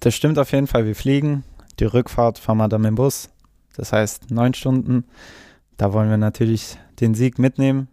das 0.00 0.14
stimmt 0.14 0.38
auf 0.38 0.52
jeden 0.52 0.66
Fall. 0.66 0.86
Wir 0.86 0.94
fliegen. 0.94 1.44
Die 1.80 1.84
Rückfahrt 1.84 2.38
fahren 2.38 2.58
wir 2.58 2.68
dann 2.68 2.82
mit 2.82 2.88
dem 2.88 2.94
Bus. 2.96 3.28
Das 3.76 3.92
heißt 3.92 4.30
neun 4.30 4.54
Stunden. 4.54 5.04
Da 5.76 5.92
wollen 5.92 6.08
wir 6.08 6.16
natürlich 6.16 6.78
den 7.00 7.14
Sieg 7.14 7.38
mitnehmen 7.38 7.88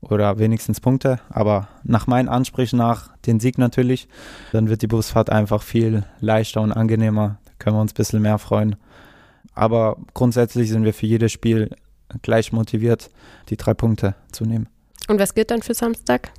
oder 0.00 0.38
wenigstens 0.38 0.80
Punkte. 0.80 1.20
Aber 1.28 1.68
nach 1.82 2.06
meinen 2.06 2.28
Ansprüchen 2.28 2.78
nach 2.78 3.16
den 3.26 3.40
Sieg 3.40 3.58
natürlich. 3.58 4.08
Dann 4.52 4.68
wird 4.68 4.82
die 4.82 4.86
Busfahrt 4.86 5.30
einfach 5.30 5.62
viel 5.62 6.04
leichter 6.20 6.60
und 6.60 6.72
angenehmer. 6.72 7.38
Da 7.44 7.52
können 7.58 7.76
wir 7.76 7.80
uns 7.80 7.92
ein 7.92 7.96
bisschen 7.96 8.22
mehr 8.22 8.38
freuen. 8.38 8.76
Aber 9.54 9.96
grundsätzlich 10.14 10.68
sind 10.68 10.84
wir 10.84 10.94
für 10.94 11.06
jedes 11.06 11.32
Spiel 11.32 11.70
gleich 12.22 12.52
motiviert, 12.52 13.10
die 13.48 13.56
drei 13.56 13.74
Punkte 13.74 14.14
zu 14.30 14.44
nehmen. 14.44 14.68
Und 15.08 15.18
was 15.18 15.34
gilt 15.34 15.50
dann 15.50 15.62
für 15.62 15.74
Samstag? 15.74 16.30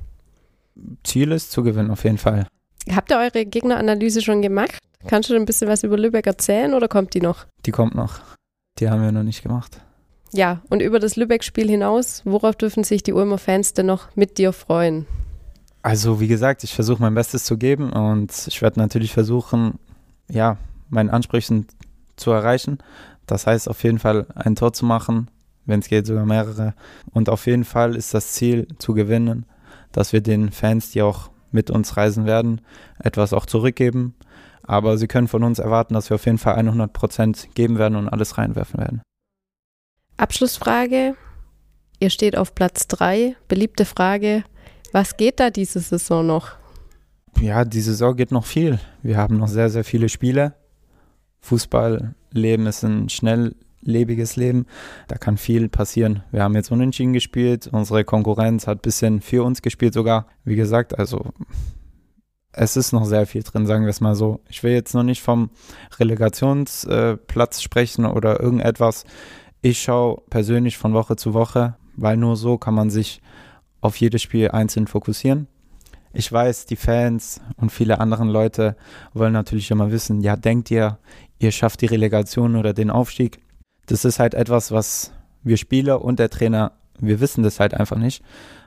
Ziel 1.04 1.32
ist 1.32 1.52
zu 1.52 1.64
gewinnen, 1.64 1.90
auf 1.90 2.04
jeden 2.04 2.18
Fall. 2.18 2.48
Habt 2.90 3.12
ihr 3.12 3.18
eure 3.18 3.46
Gegneranalyse 3.46 4.22
schon 4.22 4.42
gemacht? 4.42 4.78
Kannst 5.06 5.30
du 5.30 5.36
ein 5.36 5.46
bisschen 5.46 5.70
was 5.70 5.84
über 5.84 5.98
Lübeck 5.98 6.26
erzählen 6.26 6.74
oder 6.74 6.88
kommt 6.88 7.14
die 7.14 7.22
noch? 7.22 7.46
Die 7.66 7.72
kommt 7.72 7.96
noch. 7.96 8.20
Die 8.80 8.90
haben 8.90 9.02
wir 9.02 9.12
noch 9.12 9.24
nicht 9.24 9.44
gemacht. 9.44 9.82
Ja, 10.34 10.62
und 10.70 10.82
über 10.82 11.00
das 11.00 11.16
Lübeck-Spiel 11.16 11.70
hinaus, 11.70 12.22
worauf 12.26 12.56
dürfen 12.56 12.84
sich 12.84 13.04
die 13.04 13.14
Ulmer 13.14 13.38
Fans 13.38 13.74
denn 13.74 13.86
noch 13.86 14.16
mit 14.16 14.38
dir 14.38 14.52
freuen? 14.52 15.06
Also, 15.84 16.20
wie 16.20 16.28
gesagt, 16.28 16.64
ich 16.64 16.74
versuche 16.74 17.02
mein 17.02 17.14
Bestes 17.14 17.46
zu 17.46 17.58
geben 17.58 17.94
und 17.94 18.34
ich 18.48 18.62
werde 18.62 18.80
natürlich 18.80 19.14
versuchen, 19.14 19.80
ja, 20.30 20.58
meinen 20.90 21.10
Ansprüchen 21.10 21.68
zu 22.18 22.32
erreichen. 22.32 22.80
Das 23.26 23.48
heißt, 23.48 23.70
auf 23.70 23.84
jeden 23.84 24.00
Fall 24.00 24.26
ein 24.36 24.56
Tor 24.56 24.74
zu 24.74 24.86
machen, 24.86 25.30
wenn 25.66 25.80
es 25.80 25.88
geht, 25.88 26.06
sogar 26.06 26.26
mehrere. 26.26 26.74
Und 27.14 27.30
auf 27.30 27.46
jeden 27.46 27.64
Fall 27.64 27.96
ist 27.96 28.14
das 28.14 28.34
Ziel 28.34 28.68
zu 28.80 28.94
gewinnen, 28.94 29.46
dass 29.92 30.12
wir 30.12 30.22
den 30.22 30.52
Fans, 30.52 30.92
die 30.92 31.02
auch 31.02 31.30
mit 31.52 31.70
uns 31.70 31.96
reisen 31.96 32.26
werden, 32.26 32.62
etwas 33.00 33.32
auch 33.34 33.46
zurückgeben. 33.46 34.14
Aber 34.68 34.98
sie 34.98 35.08
können 35.08 35.28
von 35.28 35.44
uns 35.44 35.60
erwarten, 35.60 35.94
dass 35.94 36.10
wir 36.10 36.16
auf 36.16 36.26
jeden 36.26 36.38
Fall 36.38 36.56
100 36.56 36.94
Prozent 36.94 37.48
geben 37.56 37.78
werden 37.80 37.96
und 37.96 38.10
alles 38.10 38.38
reinwerfen 38.38 38.80
werden. 38.80 39.02
Abschlussfrage. 40.18 41.16
Ihr 42.00 42.10
steht 42.10 42.38
auf 42.38 42.54
Platz 42.54 42.88
3. 42.88 43.36
Beliebte 43.48 43.86
Frage. 43.86 44.44
Was 44.92 45.18
geht 45.18 45.40
da 45.40 45.50
diese 45.50 45.80
Saison 45.80 46.26
noch? 46.26 46.52
Ja, 47.40 47.66
die 47.66 47.82
Saison 47.82 48.16
geht 48.16 48.32
noch 48.32 48.46
viel. 48.46 48.80
Wir 49.04 49.18
haben 49.18 49.38
noch 49.38 49.48
sehr, 49.48 49.70
sehr 49.70 49.84
viele 49.84 50.10
Spiele. 50.10 50.56
Fußballleben 51.42 52.66
ist 52.66 52.84
ein 52.84 53.10
schnelllebiges 53.10 54.36
Leben. 54.36 54.66
Da 55.08 55.18
kann 55.18 55.38
viel 55.38 55.70
passieren. 55.70 56.24
Wir 56.32 56.44
haben 56.44 56.56
jetzt 56.56 56.72
unentschieden 56.72 57.14
gespielt. 57.14 57.68
Unsere 57.72 58.04
Konkurrenz 58.04 58.68
hat 58.68 58.80
ein 58.80 58.82
bisschen 58.82 59.22
für 59.22 59.44
uns 59.44 59.62
gespielt 59.62 59.94
sogar. 59.94 60.28
Wie 60.44 60.56
gesagt, 60.56 60.98
also 60.98 61.32
es 62.58 62.76
ist 62.76 62.92
noch 62.92 63.06
sehr 63.06 63.28
viel 63.28 63.44
drin, 63.44 63.68
sagen 63.68 63.84
wir 63.84 63.92
es 63.92 64.02
mal 64.02 64.16
so. 64.16 64.40
Ich 64.50 64.64
will 64.64 64.72
jetzt 64.72 64.94
noch 64.94 65.04
nicht 65.04 65.22
vom 65.22 65.52
Relegationsplatz 66.00 67.60
äh, 67.60 67.62
sprechen 67.62 68.06
oder 68.06 68.40
irgendetwas. 68.40 69.06
Ich 69.62 69.82
schaue 69.82 70.22
persönlich 70.30 70.78
von 70.78 70.94
Woche 70.94 71.16
zu 71.16 71.34
Woche, 71.34 71.76
weil 71.96 72.18
nur 72.18 72.36
so 72.36 72.58
kann 72.58 72.74
man 72.74 72.90
sich 72.90 73.22
auf 73.82 73.96
jedes 73.98 74.24
Spiel 74.24 74.50
einzeln 74.50 74.88
fokussieren. 74.88 75.48
Ich 76.14 76.32
weiß, 76.32 76.66
die 76.66 76.76
Fans 76.76 77.42
und 77.58 77.72
viele 77.72 78.00
andere 78.00 78.26
Leute 78.26 78.76
wollen 79.14 79.34
natürlich 79.34 79.70
immer 79.70 79.92
wissen, 79.92 80.22
ja, 80.22 80.36
denkt 80.36 80.72
ihr, 80.72 80.98
ihr 81.38 81.52
schafft 81.52 81.82
die 81.82 81.86
Relegation 81.86 82.56
oder 82.56 82.74
den 82.74 82.90
Aufstieg? 82.90 83.40
Das 83.86 84.04
ist 84.04 84.18
halt 84.18 84.34
etwas, 84.34 84.72
was 84.72 85.12
wir 85.44 85.58
Spieler 85.58 86.02
und 86.02 86.18
der 86.18 86.32
Trainer, 86.32 86.72
wir 87.00 87.20
wissen 87.20 87.44
das 87.44 87.60
halt 87.60 87.76
einfach 87.76 87.98
nicht. 87.98 88.24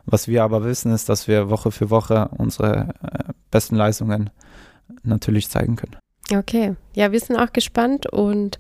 Was 0.07 0.29
wir 0.29 0.44
aber 0.44 0.64
wissen, 0.64 0.92
ist, 0.92 1.09
dass 1.09 1.26
wir 1.26 1.50
Woche 1.50 1.72
für 1.72 1.90
Woche 1.90 2.31
unsere 2.38 2.94
äh, 3.03 3.33
besten 3.51 3.77
Leistungen 3.77 4.31
natürlich 5.03 5.49
zeigen 5.49 5.77
können. 5.77 5.97
Okay, 6.33 6.77
ja, 6.95 7.13
wir 7.13 7.21
sind 7.21 7.37
auch 7.37 7.53
gespannt 7.53 8.07
und 8.07 8.59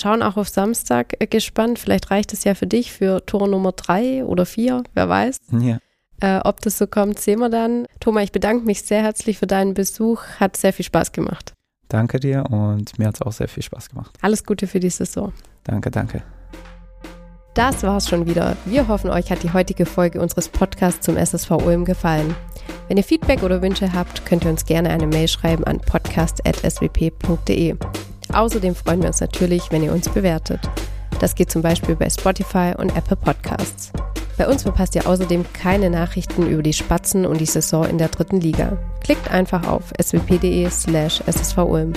schauen 0.00 0.22
auch 0.22 0.36
auf 0.36 0.48
Samstag 0.48 1.14
gespannt. 1.30 1.78
Vielleicht 1.78 2.10
reicht 2.10 2.32
es 2.32 2.44
ja 2.44 2.54
für 2.54 2.66
dich 2.66 2.92
für 2.92 3.24
Tor 3.26 3.48
Nummer 3.48 3.72
drei 3.72 4.24
oder 4.24 4.46
vier, 4.46 4.82
wer 4.94 5.08
weiß. 5.08 5.40
Ja. 5.60 5.78
Äh, 6.20 6.40
ob 6.44 6.60
das 6.60 6.78
so 6.78 6.86
kommt, 6.86 7.18
sehen 7.18 7.40
wir 7.40 7.48
dann. 7.48 7.86
Thomas, 8.00 8.24
ich 8.24 8.32
bedanke 8.32 8.64
mich 8.64 8.82
sehr 8.82 9.02
herzlich 9.02 9.38
für 9.38 9.46
deinen 9.46 9.74
Besuch. 9.74 10.22
Hat 10.38 10.56
sehr 10.56 10.72
viel 10.72 10.84
Spaß 10.84 11.12
gemacht. 11.12 11.52
Danke 11.88 12.20
dir 12.20 12.44
und 12.48 12.98
mir 12.98 13.08
hat 13.08 13.16
es 13.16 13.22
auch 13.22 13.32
sehr 13.32 13.48
viel 13.48 13.62
Spaß 13.62 13.90
gemacht. 13.90 14.16
Alles 14.22 14.44
Gute 14.44 14.66
für 14.66 14.80
die 14.80 14.88
Saison. 14.88 15.32
Danke, 15.64 15.90
danke. 15.90 16.22
Das 17.54 17.82
war's 17.82 18.08
schon 18.08 18.26
wieder. 18.26 18.56
Wir 18.64 18.88
hoffen, 18.88 19.10
euch 19.10 19.30
hat 19.30 19.42
die 19.42 19.52
heutige 19.52 19.84
Folge 19.84 20.20
unseres 20.20 20.48
Podcasts 20.48 21.04
zum 21.04 21.18
SSV 21.18 21.50
Ulm 21.50 21.84
gefallen. 21.84 22.34
Wenn 22.92 22.98
ihr 22.98 23.04
Feedback 23.04 23.42
oder 23.42 23.62
Wünsche 23.62 23.94
habt, 23.94 24.26
könnt 24.26 24.44
ihr 24.44 24.50
uns 24.50 24.66
gerne 24.66 24.90
eine 24.90 25.06
Mail 25.06 25.26
schreiben 25.26 25.64
an 25.64 25.80
podcast.swp.de. 25.80 27.74
Außerdem 28.34 28.74
freuen 28.74 29.00
wir 29.00 29.06
uns 29.08 29.22
natürlich, 29.22 29.72
wenn 29.72 29.82
ihr 29.82 29.94
uns 29.94 30.10
bewertet. 30.10 30.60
Das 31.18 31.34
geht 31.34 31.50
zum 31.50 31.62
Beispiel 31.62 31.96
bei 31.96 32.10
Spotify 32.10 32.74
und 32.76 32.94
Apple 32.94 33.16
Podcasts. 33.16 33.92
Bei 34.36 34.46
uns 34.46 34.64
verpasst 34.64 34.94
ihr 34.94 35.06
außerdem 35.06 35.46
keine 35.54 35.88
Nachrichten 35.88 36.46
über 36.46 36.62
die 36.62 36.74
Spatzen 36.74 37.24
und 37.24 37.40
die 37.40 37.46
Saison 37.46 37.86
in 37.86 37.96
der 37.96 38.08
dritten 38.08 38.42
Liga. 38.42 38.76
Klickt 39.00 39.30
einfach 39.30 39.66
auf 39.66 39.84
swp.de 39.98 40.68
slash 40.68 41.22
ssvulm. 41.26 41.94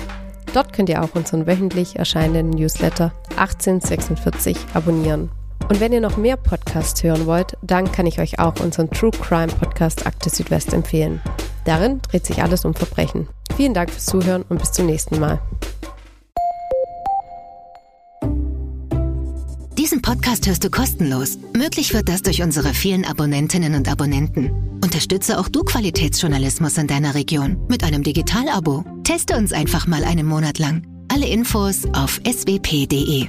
Dort 0.54 0.72
könnt 0.72 0.88
ihr 0.88 1.04
auch 1.04 1.14
unseren 1.14 1.46
wöchentlich 1.46 2.00
erscheinenden 2.00 2.52
Newsletter 2.52 3.12
1846 3.36 4.56
abonnieren. 4.74 5.30
Und 5.70 5.80
wenn 5.80 5.94
ihr 5.94 6.02
noch 6.02 6.18
mehr 6.18 6.38
Podcasts 6.38 7.04
hören 7.04 7.26
wollt, 7.26 7.58
dann 7.62 7.92
kann 7.92 8.06
ich 8.06 8.20
euch 8.20 8.40
auch 8.40 8.60
unseren 8.60 8.90
True 8.90 9.12
Crime 9.12 9.52
Podcast 9.52 10.06
Akte 10.06 10.30
Südwest 10.30 10.74
empfehlen. 10.74 11.22
Darin 11.66 12.02
dreht 12.02 12.26
sich 12.26 12.44
alles 12.44 12.66
um 12.66 12.76
Verbrechen. 12.76 13.28
Vielen 13.58 13.74
Dank 13.74 13.90
fürs 13.90 14.06
Zuhören 14.06 14.44
und 14.50 14.60
bis 14.60 14.72
zum 14.72 14.86
nächsten 14.86 15.20
Mal. 15.20 15.40
Diesen 19.78 20.02
Podcast 20.02 20.48
hörst 20.48 20.64
du 20.64 20.70
kostenlos. 20.70 21.38
Möglich 21.56 21.94
wird 21.94 22.10
das 22.10 22.22
durch 22.22 22.42
unsere 22.42 22.74
vielen 22.74 23.06
Abonnentinnen 23.06 23.76
und 23.76 23.90
Abonnenten. 23.90 24.80
Unterstütze 24.84 25.40
auch 25.40 25.50
du 25.50 25.64
Qualitätsjournalismus 25.64 26.78
in 26.78 26.88
deiner 26.88 27.16
Region 27.16 27.58
mit 27.68 27.84
einem 27.84 28.04
Digital-Abo. 28.04 28.84
Teste 29.04 29.36
uns 29.36 29.52
einfach 29.52 29.88
mal 29.88 30.04
einen 30.04 30.26
Monat 30.26 30.60
lang. 30.60 30.88
Alle 31.12 31.28
Infos 31.28 31.86
auf 31.94 32.20
swp.de. 32.26 33.28